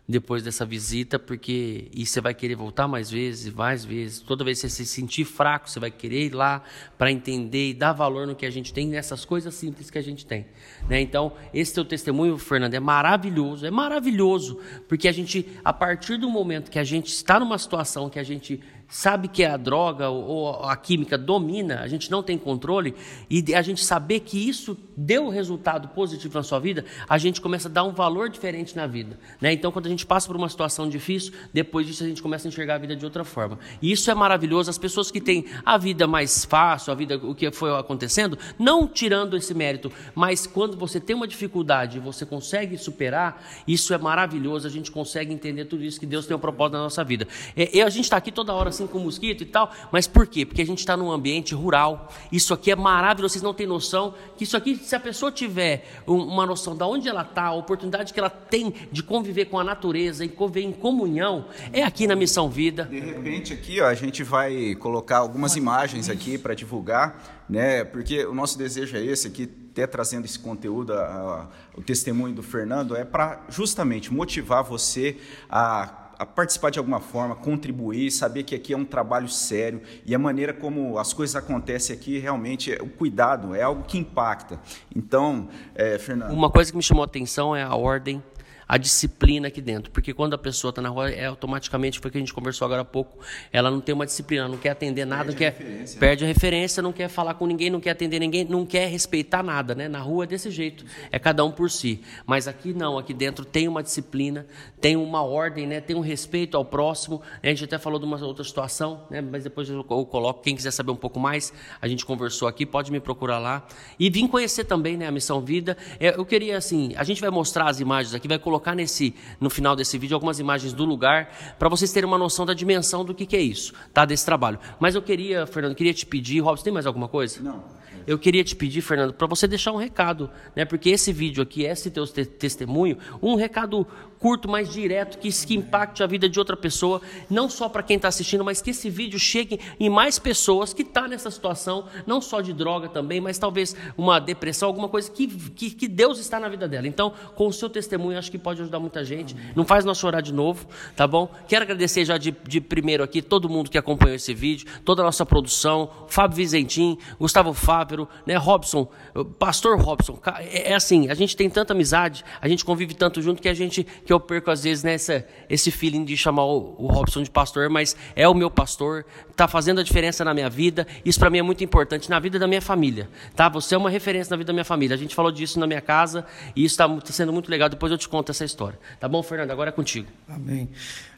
depois 0.09 0.41
dessa 0.41 0.65
visita, 0.65 1.19
porque 1.19 1.87
e 1.93 2.03
você 2.03 2.19
vai 2.19 2.33
querer 2.33 2.55
voltar 2.55 2.87
mais 2.87 3.11
vezes, 3.11 3.53
mais 3.53 3.85
vezes. 3.85 4.19
Toda 4.19 4.43
vez 4.43 4.59
que 4.59 4.67
você 4.67 4.83
se 4.83 4.85
sentir 4.87 5.23
fraco, 5.23 5.69
você 5.69 5.79
vai 5.79 5.91
querer 5.91 6.25
ir 6.25 6.33
lá 6.33 6.63
para 6.97 7.11
entender 7.11 7.69
e 7.69 7.73
dar 7.75 7.93
valor 7.93 8.25
no 8.25 8.35
que 8.35 8.43
a 8.43 8.49
gente 8.49 8.73
tem, 8.73 8.87
nessas 8.87 9.23
coisas 9.23 9.53
simples 9.53 9.91
que 9.91 9.99
a 9.99 10.01
gente 10.01 10.25
tem. 10.25 10.47
Né? 10.89 10.99
Então, 10.99 11.33
esse 11.53 11.75
teu 11.75 11.85
testemunho, 11.85 12.39
Fernando, 12.39 12.73
é 12.73 12.79
maravilhoso, 12.79 13.67
é 13.67 13.69
maravilhoso, 13.69 14.59
porque 14.87 15.07
a 15.07 15.11
gente, 15.11 15.47
a 15.63 15.71
partir 15.71 16.17
do 16.17 16.27
momento 16.27 16.71
que 16.71 16.79
a 16.79 16.83
gente 16.83 17.09
está 17.09 17.39
numa 17.39 17.59
situação 17.59 18.09
que 18.09 18.17
a 18.17 18.23
gente 18.23 18.59
sabe 18.89 19.27
que 19.27 19.45
a 19.45 19.55
droga 19.55 20.09
ou 20.09 20.63
a 20.63 20.75
química 20.75 21.17
domina, 21.17 21.81
a 21.81 21.87
gente 21.87 22.09
não 22.09 22.23
tem 22.23 22.37
controle, 22.37 22.95
e 23.29 23.53
a 23.53 23.61
gente 23.61 23.85
saber 23.85 24.21
que 24.21 24.49
isso 24.49 24.75
deu 24.97 25.29
resultado 25.29 25.89
positivo 25.89 26.33
na 26.33 26.43
sua 26.43 26.59
vida, 26.59 26.83
a 27.07 27.17
gente 27.17 27.39
começa 27.39 27.69
a 27.69 27.71
dar 27.71 27.83
um 27.83 27.91
valor 27.91 28.29
diferente 28.29 28.75
na 28.75 28.87
vida. 28.87 29.17
Né? 29.39 29.53
Então, 29.53 29.71
quando 29.71 29.85
a 29.85 29.89
gente 29.89 30.05
passa 30.05 30.27
por 30.27 30.35
uma 30.35 30.49
situação 30.49 30.89
difícil, 30.89 31.33
depois 31.53 31.85
disso 31.85 32.03
a 32.03 32.07
gente 32.07 32.21
começa 32.21 32.47
a 32.47 32.49
enxergar 32.49 32.75
a 32.75 32.77
vida 32.79 32.95
de 32.95 33.05
outra 33.05 33.23
forma. 33.23 33.59
E 33.81 33.91
isso 33.91 34.09
é 34.09 34.15
maravilhoso. 34.15 34.69
As 34.69 34.77
pessoas 34.77 35.11
que 35.11 35.21
têm 35.21 35.45
a 35.63 35.77
vida 35.77 36.07
mais 36.07 36.43
fácil, 36.43 36.91
a 36.91 36.95
vida, 36.95 37.15
o 37.17 37.35
que 37.35 37.51
foi 37.51 37.77
acontecendo, 37.77 38.37
não 38.57 38.87
tirando 38.87 39.37
esse 39.37 39.53
mérito, 39.53 39.91
mas 40.15 40.47
quando 40.47 40.75
você 40.75 40.99
tem 40.99 41.15
uma 41.15 41.27
dificuldade 41.27 41.97
e 41.97 41.99
você 41.99 42.25
consegue 42.25 42.77
superar, 42.77 43.43
isso 43.67 43.93
é 43.93 43.97
maravilhoso. 43.97 44.65
A 44.67 44.71
gente 44.71 44.89
consegue 44.89 45.31
entender 45.31 45.65
tudo 45.65 45.83
isso 45.83 45.99
que 45.99 46.05
Deus 46.07 46.25
tem 46.25 46.35
um 46.35 46.39
propósito 46.39 46.73
na 46.73 46.83
nossa 46.83 47.03
vida. 47.03 47.27
E 47.55 47.81
a 47.81 47.89
gente 47.89 48.05
está 48.05 48.17
aqui 48.17 48.31
toda 48.31 48.53
hora 48.53 48.71
assim 48.79 48.87
com 48.87 48.99
mosquito 48.99 49.41
e 49.41 49.45
tal. 49.45 49.71
Mas 49.91 50.07
por 50.07 50.25
quê? 50.25 50.45
Porque 50.45 50.61
a 50.61 50.65
gente 50.65 50.79
está 50.79 50.95
num 50.95 51.11
ambiente 51.11 51.53
rural. 51.53 52.11
Isso 52.31 52.53
aqui 52.53 52.71
é 52.71 52.75
maravilhoso, 52.75 53.33
vocês 53.33 53.43
não 53.43 53.53
têm 53.53 53.67
noção 53.67 54.13
que 54.37 54.43
isso 54.43 54.55
aqui, 54.55 54.75
se 54.75 54.95
a 54.95 54.99
pessoa 54.99 55.31
tiver 55.31 55.85
uma 56.07 56.45
noção 56.45 56.75
de 56.75 56.83
onde 56.83 57.09
ela 57.09 57.23
está, 57.23 57.45
a 57.45 57.53
oportunidade 57.53 58.13
que 58.13 58.19
ela 58.19 58.29
tem 58.29 58.73
de 58.91 59.03
conviver 59.03 59.45
com 59.45 59.59
a 59.59 59.63
natureza 59.63 60.23
e 60.23 60.29
conviver 60.29 60.61
em 60.61 60.71
comunhão, 60.71 61.45
é 61.73 61.83
aqui 61.83 62.07
na 62.07 62.15
Missão 62.15 62.49
Vida. 62.49 62.85
De 62.85 62.99
repente 62.99 63.53
aqui 63.53 63.81
ó, 63.81 63.87
a 63.87 63.93
gente 63.93 64.23
vai 64.23 64.75
colocar 64.75 65.17
algumas 65.17 65.55
imagens 65.55 66.09
aqui 66.09 66.37
para 66.37 66.53
divulgar, 66.53 67.43
né? 67.49 67.83
Porque 67.83 68.25
o 68.25 68.33
nosso 68.33 68.57
desejo 68.57 68.95
é 68.95 69.03
esse 69.03 69.27
aqui, 69.27 69.49
até 69.71 69.85
trazendo 69.85 70.25
esse 70.25 70.39
conteúdo, 70.39 70.93
a, 70.93 71.01
a, 71.03 71.47
o 71.77 71.81
testemunho 71.81 72.33
do 72.33 72.43
Fernando, 72.43 72.95
é 72.95 73.03
para 73.03 73.43
justamente 73.49 74.13
motivar 74.13 74.63
você 74.63 75.17
a 75.49 76.08
a 76.19 76.25
participar 76.25 76.69
de 76.69 76.77
alguma 76.77 76.99
forma, 76.99 77.33
contribuir, 77.33 78.11
saber 78.11 78.43
que 78.43 78.53
aqui 78.53 78.73
é 78.73 78.77
um 78.77 78.83
trabalho 78.83 79.29
sério 79.29 79.81
e 80.05 80.13
a 80.13 80.19
maneira 80.19 80.53
como 80.53 80.99
as 80.99 81.13
coisas 81.13 81.33
acontecem 81.33 81.95
aqui 81.95 82.19
realmente 82.19 82.73
é, 82.73 82.81
o 82.81 82.89
cuidado 82.89 83.55
é 83.55 83.61
algo 83.61 83.83
que 83.83 83.97
impacta. 83.97 84.59
Então, 84.93 85.47
é, 85.73 85.97
Fernando. 85.97 86.33
Uma 86.33 86.49
coisa 86.49 86.69
que 86.69 86.75
me 86.75 86.83
chamou 86.83 87.03
a 87.03 87.05
atenção 87.05 87.55
é 87.55 87.63
a 87.63 87.73
ordem 87.73 88.21
a 88.69 88.77
disciplina 88.77 89.47
aqui 89.47 89.59
dentro. 89.59 89.89
Porque 89.89 90.13
quando 90.13 90.35
a 90.35 90.37
pessoa 90.37 90.69
está 90.69 90.79
na 90.79 90.89
rua, 90.89 91.09
é 91.09 91.25
automaticamente, 91.25 91.99
foi 91.99 92.09
o 92.09 92.11
que 92.11 92.19
a 92.19 92.21
gente 92.21 92.33
conversou 92.33 92.65
agora 92.67 92.83
há 92.83 92.85
pouco, 92.85 93.17
ela 93.51 93.71
não 93.71 93.81
tem 93.81 93.95
uma 93.95 94.05
disciplina, 94.05 94.47
não 94.47 94.57
quer 94.57 94.69
atender 94.69 95.05
nada, 95.05 95.33
perde, 95.33 95.63
não 95.63 95.85
quer, 95.87 95.95
a, 95.95 95.99
perde 95.99 96.23
a 96.23 96.27
referência, 96.27 96.83
não 96.83 96.93
quer 96.93 97.09
falar 97.09 97.33
com 97.33 97.47
ninguém, 97.47 97.71
não 97.71 97.79
quer 97.79 97.89
atender 97.89 98.19
ninguém, 98.19 98.45
não 98.45 98.67
quer 98.67 98.87
respeitar 98.87 99.41
nada. 99.41 99.73
Né? 99.73 99.87
Na 99.87 99.99
rua 99.99 100.25
é 100.25 100.27
desse 100.27 100.51
jeito, 100.51 100.85
é 101.11 101.17
cada 101.17 101.43
um 101.43 101.51
por 101.51 101.71
si. 101.71 102.01
Mas 102.27 102.47
aqui 102.47 102.71
não, 102.71 102.99
aqui 102.99 103.11
dentro 103.11 103.43
tem 103.43 103.67
uma 103.67 103.81
disciplina, 103.81 104.45
tem 104.79 104.95
uma 104.95 105.23
ordem, 105.23 105.65
né? 105.65 105.81
tem 105.81 105.95
um 105.95 106.01
respeito 106.01 106.55
ao 106.55 106.63
próximo. 106.63 107.23
A 107.41 107.47
gente 107.47 107.63
até 107.63 107.79
falou 107.79 107.97
de 107.99 108.05
uma 108.05 108.23
outra 108.23 108.43
situação, 108.43 109.01
né? 109.09 109.19
mas 109.19 109.43
depois 109.43 109.67
eu 109.67 109.83
coloco, 109.83 110.43
quem 110.43 110.55
quiser 110.55 110.71
saber 110.71 110.91
um 110.91 110.95
pouco 110.95 111.19
mais, 111.19 111.51
a 111.81 111.87
gente 111.87 112.05
conversou 112.05 112.47
aqui, 112.47 112.67
pode 112.67 112.91
me 112.91 112.99
procurar 112.99 113.39
lá. 113.39 113.65
E 113.97 114.11
vim 114.11 114.27
conhecer 114.27 114.65
também 114.65 114.95
né, 114.95 115.07
a 115.07 115.11
Missão 115.11 115.41
Vida. 115.41 115.75
É, 115.99 116.09
eu 116.15 116.23
queria, 116.23 116.55
assim, 116.55 116.93
a 116.95 117.03
gente 117.03 117.19
vai 117.19 117.31
mostrar 117.31 117.67
as 117.67 117.79
imagens 117.79 118.13
aqui, 118.13 118.27
vai 118.27 118.37
colocar 118.37 118.58
colocar 118.59 118.75
nesse, 118.75 119.15
no 119.39 119.49
final 119.49 119.75
desse 119.75 119.97
vídeo 119.97 120.13
algumas 120.13 120.39
imagens 120.39 120.73
do 120.73 120.83
lugar 120.83 121.33
para 121.57 121.69
vocês 121.69 121.91
terem 121.91 122.07
uma 122.07 122.17
noção 122.17 122.45
da 122.45 122.53
dimensão 122.53 123.05
do 123.05 123.15
que, 123.15 123.25
que 123.25 123.35
é 123.35 123.41
isso, 123.41 123.73
tá? 123.93 124.05
Desse 124.05 124.25
trabalho. 124.25 124.59
Mas 124.79 124.95
eu 124.95 125.01
queria, 125.01 125.47
Fernando, 125.47 125.75
queria 125.75 125.93
te 125.93 126.05
pedir, 126.05 126.41
Robson, 126.41 126.65
tem 126.65 126.73
mais 126.73 126.85
alguma 126.85 127.07
coisa? 127.07 127.41
Não. 127.41 127.63
Eu 128.05 128.17
queria 128.17 128.43
te 128.43 128.55
pedir, 128.55 128.81
Fernando, 128.81 129.13
para 129.13 129.27
você 129.27 129.47
deixar 129.47 129.71
um 129.71 129.77
recado, 129.77 130.29
né? 130.55 130.65
Porque 130.65 130.89
esse 130.89 131.13
vídeo 131.13 131.43
aqui, 131.43 131.63
esse 131.63 131.91
teu 131.91 132.07
te 132.07 132.25
testemunho, 132.25 132.97
um 133.21 133.35
recado 133.35 133.85
curto, 134.19 134.49
mais 134.49 134.71
direto, 134.71 135.17
que, 135.17 135.29
que 135.29 135.55
impacte 135.55 136.03
a 136.03 136.07
vida 136.07 136.27
de 136.27 136.37
outra 136.37 136.57
pessoa, 136.57 137.01
não 137.29 137.49
só 137.49 137.69
para 137.69 137.81
quem 137.81 137.95
está 137.95 138.09
assistindo, 138.09 138.43
mas 138.43 138.61
que 138.61 138.71
esse 138.71 138.89
vídeo 138.89 139.17
chegue 139.17 139.59
em 139.79 139.89
mais 139.89 140.19
pessoas 140.19 140.73
que 140.73 140.81
estão 140.81 141.03
tá 141.03 141.07
nessa 141.07 141.31
situação, 141.31 141.85
não 142.05 142.19
só 142.19 142.41
de 142.41 142.51
droga 142.51 142.89
também, 142.89 143.21
mas 143.21 143.37
talvez 143.37 143.75
uma 143.97 144.19
depressão, 144.19 144.67
alguma 144.67 144.89
coisa 144.89 145.09
que, 145.09 145.27
que, 145.27 145.71
que, 145.71 145.87
Deus 145.87 146.19
está 146.19 146.39
na 146.39 146.49
vida 146.49 146.67
dela. 146.67 146.87
Então, 146.87 147.13
com 147.35 147.47
o 147.47 147.53
seu 147.53 147.69
testemunho, 147.69 148.17
acho 148.17 148.29
que 148.29 148.37
pode 148.37 148.61
ajudar 148.61 148.79
muita 148.79 149.03
gente. 149.05 149.35
Não 149.55 149.63
faz 149.63 149.85
nós 149.85 149.97
chorar 149.97 150.21
de 150.21 150.33
novo, 150.33 150.67
tá 150.95 151.07
bom? 151.07 151.31
Quero 151.47 151.63
agradecer 151.63 152.03
já 152.03 152.17
de, 152.17 152.35
de 152.47 152.59
primeiro 152.59 153.03
aqui 153.03 153.21
todo 153.21 153.47
mundo 153.47 153.69
que 153.69 153.77
acompanhou 153.77 154.15
esse 154.15 154.33
vídeo, 154.33 154.67
toda 154.83 155.01
a 155.01 155.05
nossa 155.05 155.25
produção, 155.25 155.89
Fábio 156.07 156.37
Vizentim, 156.37 156.97
Gustavo 157.19 157.53
Fábio, 157.53 158.07
né, 158.25 158.35
Robson, 158.35 158.89
Pastor 159.37 159.79
Robson. 159.79 160.19
É, 160.39 160.71
é 160.71 160.75
assim, 160.75 161.09
a 161.09 161.13
gente 161.13 161.37
tem 161.37 161.49
tanta 161.49 161.73
amizade, 161.73 162.25
a 162.41 162.47
gente 162.47 162.65
convive 162.65 162.93
tanto 162.93 163.21
junto 163.21 163.41
que 163.41 163.49
a 163.49 163.53
gente 163.53 163.87
que 164.09 164.13
eu 164.13 164.19
perco 164.19 164.49
às 164.49 164.63
vezes 164.63 164.83
nessa 164.83 165.23
esse 165.47 165.69
feeling 165.69 166.03
de 166.03 166.17
chamar 166.17 166.43
o, 166.43 166.73
o 166.79 166.87
Robson 166.87 167.21
de 167.21 167.29
pastor, 167.29 167.69
mas 167.69 167.95
é 168.15 168.27
o 168.27 168.33
meu 168.33 168.49
pastor, 168.49 169.05
está 169.29 169.47
fazendo 169.47 169.81
a 169.81 169.83
diferença 169.83 170.25
na 170.25 170.33
minha 170.33 170.49
vida. 170.49 170.87
Isso 171.05 171.19
para 171.19 171.29
mim 171.29 171.37
é 171.37 171.43
muito 171.43 171.63
importante 171.63 172.09
na 172.09 172.19
vida 172.19 172.39
da 172.39 172.47
minha 172.47 172.59
família, 172.59 173.07
tá? 173.35 173.47
Você 173.49 173.75
é 173.75 173.77
uma 173.77 173.87
referência 173.87 174.31
na 174.31 174.37
vida 174.37 174.47
da 174.47 174.53
minha 174.53 174.65
família. 174.65 174.95
A 174.95 174.97
gente 174.97 175.13
falou 175.13 175.31
disso 175.31 175.59
na 175.59 175.67
minha 175.67 175.79
casa 175.79 176.25
e 176.55 176.65
isso 176.65 176.73
está 176.73 176.89
tá 176.89 177.13
sendo 177.13 177.31
muito 177.31 177.51
legal. 177.51 177.69
Depois 177.69 177.91
eu 177.91 177.99
te 177.99 178.09
conto 178.09 178.31
essa 178.31 178.43
história, 178.43 178.79
tá 178.99 179.07
bom, 179.07 179.21
Fernando? 179.21 179.51
Agora 179.51 179.69
é 179.69 179.71
contigo. 179.71 180.07
Amém. 180.27 180.67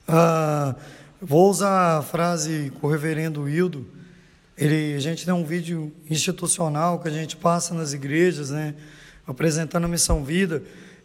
Uh, 0.09 0.75
vou 1.21 1.49
usar 1.49 1.99
a 1.99 2.01
frase 2.01 2.73
com 2.81 2.87
o 2.87 2.89
Reverendo 2.91 3.47
Hildo. 3.47 3.87
Ele, 4.57 4.95
a 4.95 4.99
gente 4.99 5.23
tem 5.23 5.33
um 5.33 5.45
vídeo 5.45 5.93
institucional 6.09 6.99
que 6.99 7.07
a 7.07 7.11
gente 7.11 7.37
passa 7.37 7.73
nas 7.73 7.93
igrejas, 7.93 8.49
né? 8.49 8.75
Apresentando 9.25 9.85
a 9.85 9.87
missão 9.87 10.25
vida. 10.25 10.61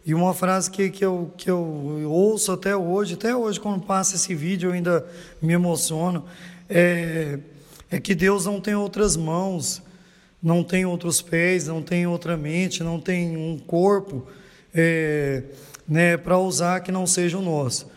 E 0.07 0.13
uma 0.13 0.33
frase 0.33 0.71
que, 0.71 0.89
que, 0.89 1.03
eu, 1.03 1.33
que 1.35 1.51
eu 1.51 2.09
ouço 2.09 2.53
até 2.53 2.73
hoje, 2.73 3.15
até 3.15 3.35
hoje, 3.35 3.59
quando 3.59 3.83
passa 3.83 4.15
esse 4.15 4.33
vídeo, 4.33 4.69
eu 4.69 4.73
ainda 4.73 5.05
me 5.41 5.51
emociono, 5.51 6.23
é, 6.69 7.37
é 7.91 7.99
que 7.99 8.15
Deus 8.15 8.45
não 8.45 8.61
tem 8.61 8.73
outras 8.73 9.17
mãos, 9.17 9.81
não 10.41 10.63
tem 10.63 10.85
outros 10.85 11.21
pés, 11.21 11.67
não 11.67 11.81
tem 11.81 12.07
outra 12.07 12.37
mente, 12.37 12.83
não 12.83 13.01
tem 13.01 13.35
um 13.35 13.59
corpo 13.59 14.25
é, 14.73 15.43
né, 15.85 16.15
para 16.15 16.37
usar 16.37 16.79
que 16.79 16.91
não 16.91 17.05
seja 17.05 17.37
o 17.37 17.41
nosso. 17.41 17.91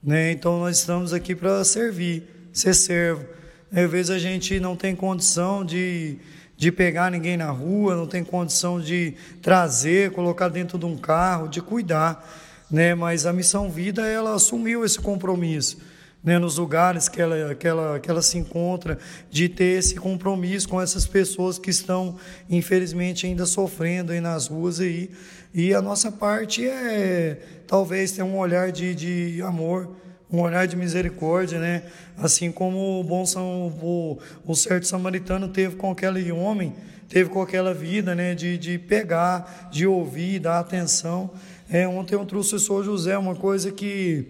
Né? 0.00 0.30
Então 0.30 0.60
nós 0.60 0.78
estamos 0.78 1.12
aqui 1.12 1.34
para 1.34 1.64
servir, 1.64 2.22
ser 2.52 2.74
servo. 2.74 3.26
Às 3.72 3.90
vezes 3.90 4.10
a 4.10 4.20
gente 4.20 4.60
não 4.60 4.76
tem 4.76 4.94
condição 4.94 5.64
de 5.64 6.16
de 6.56 6.72
pegar 6.72 7.10
ninguém 7.10 7.36
na 7.36 7.50
rua, 7.50 7.94
não 7.94 8.06
tem 8.06 8.24
condição 8.24 8.80
de 8.80 9.14
trazer, 9.42 10.12
colocar 10.12 10.48
dentro 10.48 10.78
de 10.78 10.86
um 10.86 10.96
carro, 10.96 11.48
de 11.48 11.60
cuidar, 11.60 12.26
né? 12.70 12.94
Mas 12.94 13.26
a 13.26 13.32
missão 13.32 13.70
vida 13.70 14.06
ela 14.06 14.34
assumiu 14.34 14.84
esse 14.84 14.98
compromisso, 14.98 15.78
né? 16.24 16.38
Nos 16.38 16.56
lugares 16.56 17.08
que 17.08 17.20
ela, 17.20 17.54
que 17.54 17.68
ela, 17.68 18.00
que 18.00 18.10
ela 18.10 18.22
se 18.22 18.38
encontra, 18.38 18.98
de 19.30 19.48
ter 19.48 19.78
esse 19.78 19.96
compromisso 19.96 20.68
com 20.68 20.80
essas 20.80 21.06
pessoas 21.06 21.58
que 21.58 21.70
estão 21.70 22.16
infelizmente 22.48 23.26
ainda 23.26 23.44
sofrendo 23.44 24.12
aí 24.12 24.20
nas 24.20 24.46
ruas 24.46 24.80
aí. 24.80 25.10
E 25.52 25.74
a 25.74 25.82
nossa 25.82 26.10
parte 26.10 26.66
é 26.66 27.38
talvez 27.66 28.12
ter 28.12 28.22
um 28.22 28.38
olhar 28.38 28.72
de, 28.72 28.94
de 28.94 29.42
amor 29.42 29.94
um 30.30 30.40
olhar 30.40 30.66
de 30.66 30.76
misericórdia, 30.76 31.58
né? 31.58 31.84
Assim 32.18 32.50
como 32.50 33.00
o 33.00 33.04
bom 33.04 33.24
São, 33.24 33.68
o, 33.80 34.18
o 34.44 34.54
certo 34.54 34.86
samaritano 34.86 35.48
teve 35.48 35.76
com 35.76 35.90
aquele 35.90 36.32
homem, 36.32 36.74
teve 37.08 37.30
com 37.30 37.40
aquela 37.40 37.72
vida, 37.72 38.14
né? 38.14 38.34
De, 38.34 38.58
de 38.58 38.78
pegar, 38.78 39.68
de 39.70 39.86
ouvir, 39.86 40.40
dar 40.40 40.58
atenção. 40.58 41.30
É, 41.70 41.86
ontem 41.86 42.14
eu 42.14 42.24
trouxe 42.24 42.54
o 42.54 42.58
São 42.58 42.82
José, 42.82 43.16
uma 43.16 43.34
coisa 43.34 43.70
que, 43.70 44.26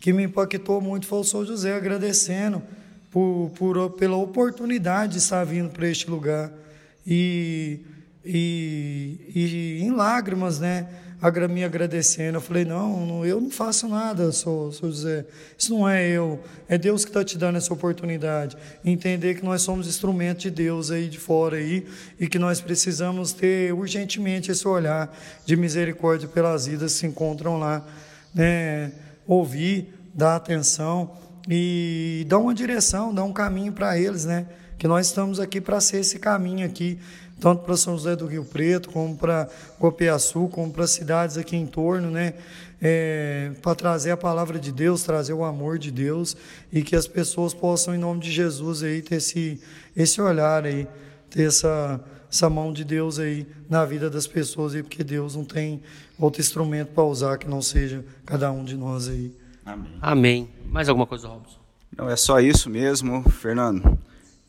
que 0.00 0.12
me 0.12 0.24
impactou 0.24 0.80
muito 0.80 1.06
foi 1.06 1.18
o 1.18 1.24
São 1.24 1.44
José 1.44 1.74
agradecendo 1.74 2.62
por, 3.10 3.50
por, 3.54 3.90
pela 3.90 4.16
oportunidade 4.16 5.12
de 5.12 5.18
estar 5.18 5.44
vindo 5.44 5.70
para 5.70 5.88
este 5.88 6.10
lugar. 6.10 6.50
E, 7.06 7.80
e, 8.24 9.18
e 9.34 9.82
em 9.82 9.90
lágrimas, 9.90 10.58
né? 10.58 10.86
Me 11.48 11.64
agradecendo. 11.64 12.38
Eu 12.38 12.40
falei, 12.40 12.64
não, 12.64 13.24
eu 13.26 13.40
não 13.40 13.50
faço 13.50 13.88
nada, 13.88 14.30
sou, 14.30 14.70
sou 14.70 14.88
José. 14.88 15.24
Isso 15.56 15.72
não 15.72 15.88
é 15.88 16.08
eu, 16.08 16.40
é 16.68 16.78
Deus 16.78 17.04
que 17.04 17.10
está 17.10 17.24
te 17.24 17.36
dando 17.36 17.56
essa 17.56 17.72
oportunidade. 17.72 18.56
Entender 18.84 19.34
que 19.34 19.44
nós 19.44 19.62
somos 19.62 19.88
instrumentos 19.88 20.42
de 20.44 20.50
Deus 20.50 20.90
aí 20.90 21.08
de 21.08 21.18
fora 21.18 21.56
aí 21.56 21.86
e 22.18 22.28
que 22.28 22.38
nós 22.38 22.60
precisamos 22.60 23.32
ter 23.32 23.72
urgentemente 23.72 24.50
esse 24.50 24.66
olhar 24.66 25.12
de 25.44 25.56
misericórdia 25.56 26.28
pelas 26.28 26.66
vidas 26.66 26.92
que 26.92 27.00
se 27.00 27.06
encontram 27.06 27.58
lá, 27.58 27.84
né? 28.34 28.92
Ouvir, 29.26 29.92
dar 30.14 30.36
atenção 30.36 31.16
e 31.48 32.24
dar 32.28 32.38
uma 32.38 32.54
direção, 32.54 33.12
dar 33.12 33.24
um 33.24 33.32
caminho 33.32 33.72
para 33.72 33.98
eles, 33.98 34.24
né? 34.24 34.46
Que 34.78 34.86
nós 34.86 35.08
estamos 35.08 35.40
aqui 35.40 35.60
para 35.60 35.80
ser 35.80 35.98
esse 35.98 36.18
caminho 36.18 36.64
aqui 36.64 36.98
tanto 37.40 37.62
para 37.62 37.76
São 37.76 37.96
José 37.96 38.16
do 38.16 38.26
Rio 38.26 38.44
Preto, 38.44 38.90
como 38.90 39.16
para 39.16 39.48
Copiaçu, 39.78 40.48
como 40.48 40.72
para 40.72 40.86
cidades 40.86 41.38
aqui 41.38 41.56
em 41.56 41.66
torno, 41.66 42.10
né? 42.10 42.34
É, 42.80 43.52
para 43.60 43.74
trazer 43.74 44.12
a 44.12 44.16
palavra 44.16 44.58
de 44.58 44.70
Deus, 44.70 45.02
trazer 45.02 45.32
o 45.32 45.44
amor 45.44 45.78
de 45.78 45.90
Deus 45.90 46.36
e 46.72 46.82
que 46.82 46.94
as 46.94 47.08
pessoas 47.08 47.52
possam, 47.52 47.94
em 47.94 47.98
nome 47.98 48.20
de 48.20 48.30
Jesus, 48.30 48.82
aí, 48.82 49.02
ter 49.02 49.16
esse, 49.16 49.60
esse 49.96 50.20
olhar 50.20 50.64
aí, 50.64 50.86
ter 51.28 51.44
essa, 51.44 52.00
essa 52.30 52.48
mão 52.48 52.72
de 52.72 52.84
Deus 52.84 53.18
aí 53.18 53.46
na 53.68 53.84
vida 53.84 54.08
das 54.08 54.26
pessoas, 54.26 54.74
aí, 54.74 54.82
porque 54.82 55.02
Deus 55.02 55.34
não 55.34 55.44
tem 55.44 55.82
outro 56.18 56.40
instrumento 56.40 56.88
para 56.92 57.04
usar 57.04 57.36
que 57.38 57.48
não 57.48 57.60
seja 57.60 58.04
cada 58.24 58.50
um 58.52 58.64
de 58.64 58.76
nós 58.76 59.08
aí. 59.08 59.32
Amém. 59.64 59.98
Amém. 60.00 60.48
Mais 60.66 60.88
alguma 60.88 61.06
coisa, 61.06 61.28
Robson? 61.28 61.58
Não, 61.96 62.08
é 62.08 62.16
só 62.16 62.38
isso 62.40 62.70
mesmo, 62.70 63.28
Fernando. 63.28 63.98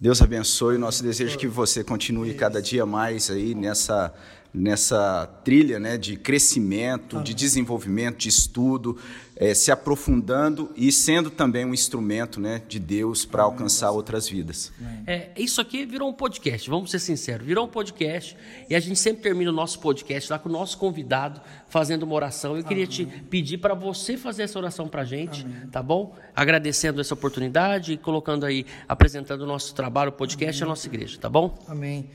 Deus 0.01 0.21
abençoe. 0.21 0.77
Nosso 0.77 1.03
desejo 1.03 1.35
é 1.35 1.37
que 1.37 1.47
você 1.47 1.83
continue 1.83 2.33
cada 2.33 2.61
dia 2.61 2.85
mais 2.85 3.29
aí 3.29 3.53
nessa 3.53 4.13
nessa 4.53 5.27
trilha 5.43 5.79
né, 5.79 5.97
de 5.97 6.15
crescimento, 6.15 7.21
de 7.21 7.33
desenvolvimento, 7.33 8.17
de 8.17 8.29
estudo, 8.29 8.97
é, 9.35 9.53
se 9.53 9.71
aprofundando 9.71 10.71
e 10.75 10.91
sendo 10.91 11.29
também 11.29 11.65
um 11.65 11.73
instrumento 11.73 12.41
né, 12.41 12.61
de 12.67 12.79
Deus 12.79 13.25
para 13.25 13.43
alcançar 13.43 13.91
outras 13.91 14.27
vidas. 14.27 14.71
É, 15.05 15.29
isso 15.37 15.61
aqui 15.61 15.85
virou 15.85 16.09
um 16.09 16.13
podcast, 16.13 16.69
vamos 16.69 16.91
ser 16.91 16.99
sinceros, 16.99 17.45
virou 17.45 17.65
um 17.65 17.69
podcast 17.69 18.35
e 18.69 18.75
a 18.75 18.79
gente 18.79 18.99
sempre 18.99 19.21
termina 19.21 19.51
o 19.51 19.53
nosso 19.53 19.79
podcast 19.79 20.31
lá 20.31 20.39
com 20.39 20.49
o 20.49 20.51
nosso 20.51 20.77
convidado 20.77 21.39
fazendo 21.67 22.03
uma 22.03 22.15
oração. 22.15 22.57
Eu 22.57 22.63
queria 22.63 22.87
te 22.87 23.05
pedir 23.05 23.59
para 23.59 23.75
você 23.75 24.17
fazer 24.17 24.43
essa 24.43 24.57
oração 24.57 24.89
para 24.89 25.03
a 25.03 25.05
gente, 25.05 25.45
Amém. 25.45 25.67
tá 25.71 25.81
bom? 25.81 26.15
Agradecendo 26.35 26.99
essa 26.99 27.13
oportunidade 27.13 27.93
e 27.93 27.97
colocando 27.97 28.45
aí, 28.45 28.65
apresentando 28.87 29.41
o 29.43 29.47
nosso 29.47 29.73
trabalho, 29.75 30.09
o 30.09 30.13
podcast 30.13 30.61
e 30.61 30.63
a 30.63 30.67
nossa 30.67 30.87
igreja, 30.87 31.17
tá 31.19 31.29
bom? 31.29 31.57
Amém. 31.67 32.09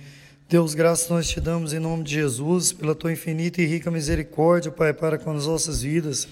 Deus, 0.46 0.74
graças 0.74 1.09
nós 1.09 1.26
te 1.26 1.40
damos 1.40 1.72
em 1.72 1.78
nome 1.78 2.04
de 2.04 2.16
Jesus, 2.16 2.70
pela 2.70 2.94
tua 2.94 3.11
infinita 3.11 3.62
e 3.62 3.66
rica 3.66 3.90
misericórdia, 3.90 4.70
Pai, 4.70 4.92
para 4.92 5.16
com 5.16 5.30
as 5.30 5.46
nossas 5.46 5.80
vidas. 5.80 6.28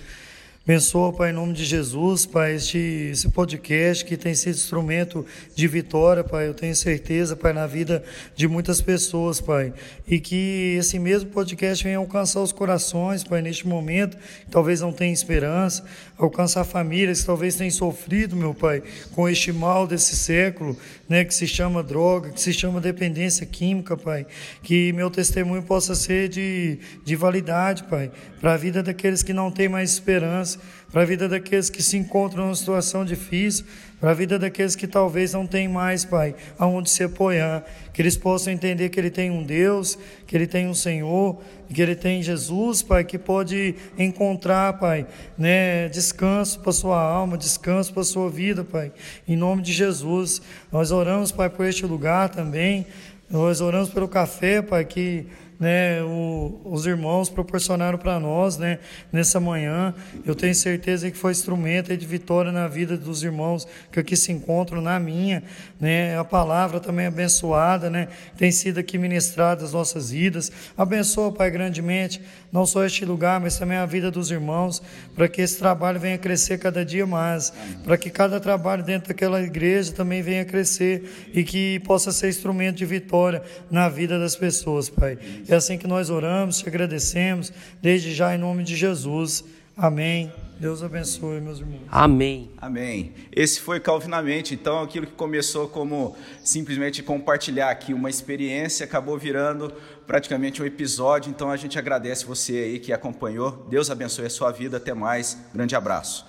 Abençoa, 0.65 1.13
Pai, 1.13 1.31
em 1.31 1.33
nome 1.33 1.55
de 1.55 1.65
Jesus, 1.65 2.25
Pai, 2.25 2.55
este, 2.55 2.79
esse 3.11 3.29
podcast 3.31 4.05
que 4.05 4.17
tem 4.17 4.33
sido 4.33 4.55
instrumento 4.55 5.27
de 5.57 5.67
vitória, 5.67 6.23
Pai. 6.23 6.47
Eu 6.47 6.55
tenho 6.55 6.77
certeza, 6.77 7.35
Pai, 7.35 7.53
na 7.53 7.67
vida 7.67 8.05
de 8.37 8.47
muitas 8.47 8.81
pessoas, 8.81 9.41
Pai. 9.41 9.73
E 10.07 10.21
que 10.21 10.77
esse 10.79 11.01
mesmo 11.01 11.31
podcast 11.31 11.83
venha 11.83 11.99
alcançar 11.99 12.41
os 12.41 12.53
corações, 12.53 13.25
Pai, 13.25 13.43
neste 13.43 13.67
momento, 13.67 14.17
que 14.17 14.53
talvez 14.53 14.81
não 14.81 14.93
tenham 14.93 15.13
esperança, 15.13 15.85
alcançar 16.17 16.63
famílias 16.63 17.23
que 17.23 17.27
talvez 17.27 17.57
tenham 17.57 17.73
sofrido, 17.73 18.37
meu 18.37 18.55
Pai, 18.55 18.85
com 19.17 19.29
este 19.29 19.51
mal 19.51 19.85
desse 19.85 20.15
século, 20.15 20.79
né, 21.09 21.25
que 21.25 21.35
se 21.35 21.49
chama 21.49 21.83
droga, 21.83 22.31
que 22.31 22.41
se 22.41 22.53
chama 22.53 22.81
dependência 22.81 23.45
química, 23.45 23.97
Pai. 23.97 24.25
Que 24.63 24.93
meu 24.93 25.11
testemunho 25.11 25.65
possa 25.65 25.97
ser 25.97 26.29
de, 26.29 26.79
de 27.05 27.17
validade, 27.17 27.83
Pai, 27.83 28.13
para 28.41 28.55
a 28.55 28.57
vida 28.57 28.81
daqueles 28.81 29.25
que 29.25 29.33
não 29.33 29.51
têm 29.51 29.69
mais 29.69 29.91
esperança 29.91 30.52
para 30.91 31.03
a 31.03 31.05
vida 31.05 31.29
daqueles 31.29 31.71
que 31.71 31.83
se 31.83 31.97
encontram 31.97 32.45
numa 32.45 32.55
situação 32.55 33.05
difícil, 33.05 33.65
para 33.99 34.11
a 34.11 34.15
vida 34.15 34.39
daqueles 34.39 34.75
que 34.75 34.87
talvez 34.87 35.33
não 35.33 35.47
têm 35.47 35.69
mais, 35.69 36.05
Pai, 36.05 36.35
aonde 36.59 36.91
se 36.91 37.05
apoiar, 37.05 37.65
que 37.93 38.03
eles 38.03 38.17
possam 38.17 38.53
entender 38.53 38.89
que 38.89 38.99
Ele 38.99 39.11
tem 39.11 39.31
um 39.31 39.43
Deus, 39.43 39.97
que 40.27 40.37
Ele 40.37 40.47
tem 40.47 40.67
um 40.67 40.75
Senhor, 40.75 41.41
que 41.73 41.81
Ele 41.81 41.95
tem 41.95 42.23
Jesus, 42.23 42.83
Pai, 42.83 43.05
que 43.05 43.17
pode 43.17 43.75
encontrar, 43.97 44.73
Pai, 44.75 45.07
né, 45.39 45.89
descanso 45.89 46.61
para 46.61 46.73
sua 46.73 47.01
alma, 47.01 47.39
descanso 47.39 47.95
para 47.95 48.03
sua 48.03 48.29
vida, 48.29 48.65
Pai, 48.65 48.93
em 49.27 49.37
nome 49.37 49.63
de 49.63 49.73
Jesus. 49.73 50.43
Nós 50.71 50.91
oramos, 50.91 51.31
Pai, 51.31 51.49
por 51.49 51.65
este 51.65 51.87
lugar 51.87 52.29
também, 52.29 52.87
nós 53.31 53.61
oramos 53.61 53.89
pelo 53.89 54.09
café, 54.09 54.61
Pai, 54.61 54.85
que 54.85 55.27
né, 55.63 56.03
o, 56.03 56.61
os 56.65 56.87
irmãos 56.87 57.31
proporcionaram 57.31 57.97
para 57.97 58.19
nós 58.19 58.59
né, 58.59 58.81
nessa 59.13 59.39
manhã. 59.39 59.95
Eu 60.27 60.35
tenho 60.35 60.57
certeza 60.57 61.09
que 61.09 61.17
foi 61.17 61.31
instrumento 61.31 61.97
de 61.97 62.05
vitória 62.05 62.51
na 62.51 62.67
vida 62.67 62.97
dos 62.97 63.23
irmãos 63.23 63.69
que 63.93 64.01
aqui 64.01 64.17
se 64.17 64.33
encontram, 64.33 64.81
na 64.83 64.99
minha. 64.99 65.45
Né, 65.79 66.19
a 66.19 66.25
palavra 66.25 66.81
também 66.81 67.07
abençoada, 67.07 67.89
né, 67.89 68.09
tem 68.37 68.51
sido 68.51 68.81
aqui 68.81 68.99
ministrada 68.99 69.65
as 69.65 69.73
nossas 69.73 70.11
vidas. 70.11 70.51
Abençoa, 70.77 71.31
Pai, 71.31 71.49
grandemente, 71.49 72.21
não 72.51 72.67
só 72.67 72.85
este 72.85 73.05
lugar, 73.05 73.39
mas 73.41 73.57
também 73.57 73.79
a 73.79 73.87
vida 73.87 74.11
dos 74.11 74.33
irmãos, 74.33 74.83
para 75.15 75.29
que 75.29 75.41
esse 75.41 75.59
trabalho 75.59 76.01
venha 76.01 76.19
crescer 76.19 76.59
cada 76.59 76.85
dia 76.85 77.07
mais, 77.07 77.53
para 77.85 77.97
que 77.97 78.11
cada 78.11 78.41
trabalho 78.41 78.83
dentro 78.83 79.11
daquela 79.11 79.41
igreja 79.41 79.93
também 79.93 80.23
venha 80.23 80.45
crescer 80.45 81.31
e 81.33 81.45
que 81.45 81.79
possa 81.81 82.11
ser 82.11 82.29
instrumento 82.31 82.79
de 82.79 82.85
vitória 82.85 83.45
na 83.71 83.89
vida 83.89 84.19
das 84.19 84.35
pessoas, 84.35 84.91
Pai. 84.91 85.17
É 85.53 85.57
assim 85.57 85.77
que 85.77 85.87
nós 85.87 86.09
oramos, 86.09 86.59
te 86.59 86.67
agradecemos, 86.67 87.53
desde 87.83 88.15
já 88.15 88.35
em 88.35 88.39
nome 88.39 88.65
de 88.65 88.75
Jesus. 88.75 89.45
Amém. 89.77 90.33
Deus 90.59 90.83
abençoe, 90.83 91.43
meus 91.43 91.59
irmãos. 91.59 91.83
Amém. 91.91 92.51
Amém. 92.57 93.13
Esse 93.31 93.61
foi 93.61 93.79
Calvinamente. 93.79 94.55
Então, 94.55 94.81
aquilo 94.81 95.07
que 95.07 95.13
começou 95.13 95.69
como 95.69 96.17
simplesmente 96.43 97.03
compartilhar 97.03 97.69
aqui 97.69 97.93
uma 97.93 98.09
experiência, 98.09 98.85
acabou 98.85 99.19
virando 99.19 99.71
praticamente 100.07 100.63
um 100.63 100.65
episódio. 100.65 101.29
Então, 101.29 101.51
a 101.51 101.57
gente 101.59 101.79
agradece 101.79 102.25
você 102.25 102.53
aí 102.53 102.79
que 102.79 102.91
acompanhou. 102.91 103.67
Deus 103.69 103.91
abençoe 103.91 104.25
a 104.25 104.31
sua 104.31 104.53
vida. 104.53 104.79
Até 104.79 104.95
mais. 104.95 105.37
Grande 105.53 105.77
abraço. 105.77 106.25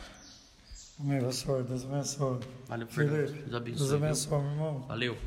Amém, 0.99 1.21
pastor. 1.21 1.63
Deus 1.63 1.85
abençoe. 1.85 2.39
Valeu, 2.67 2.87
Deus 2.87 3.53
abençoe. 3.53 3.77
Deus 3.77 3.93
abençoe, 3.93 4.41
meu 4.41 4.51
irmão. 4.51 4.85
Valeu. 4.85 5.17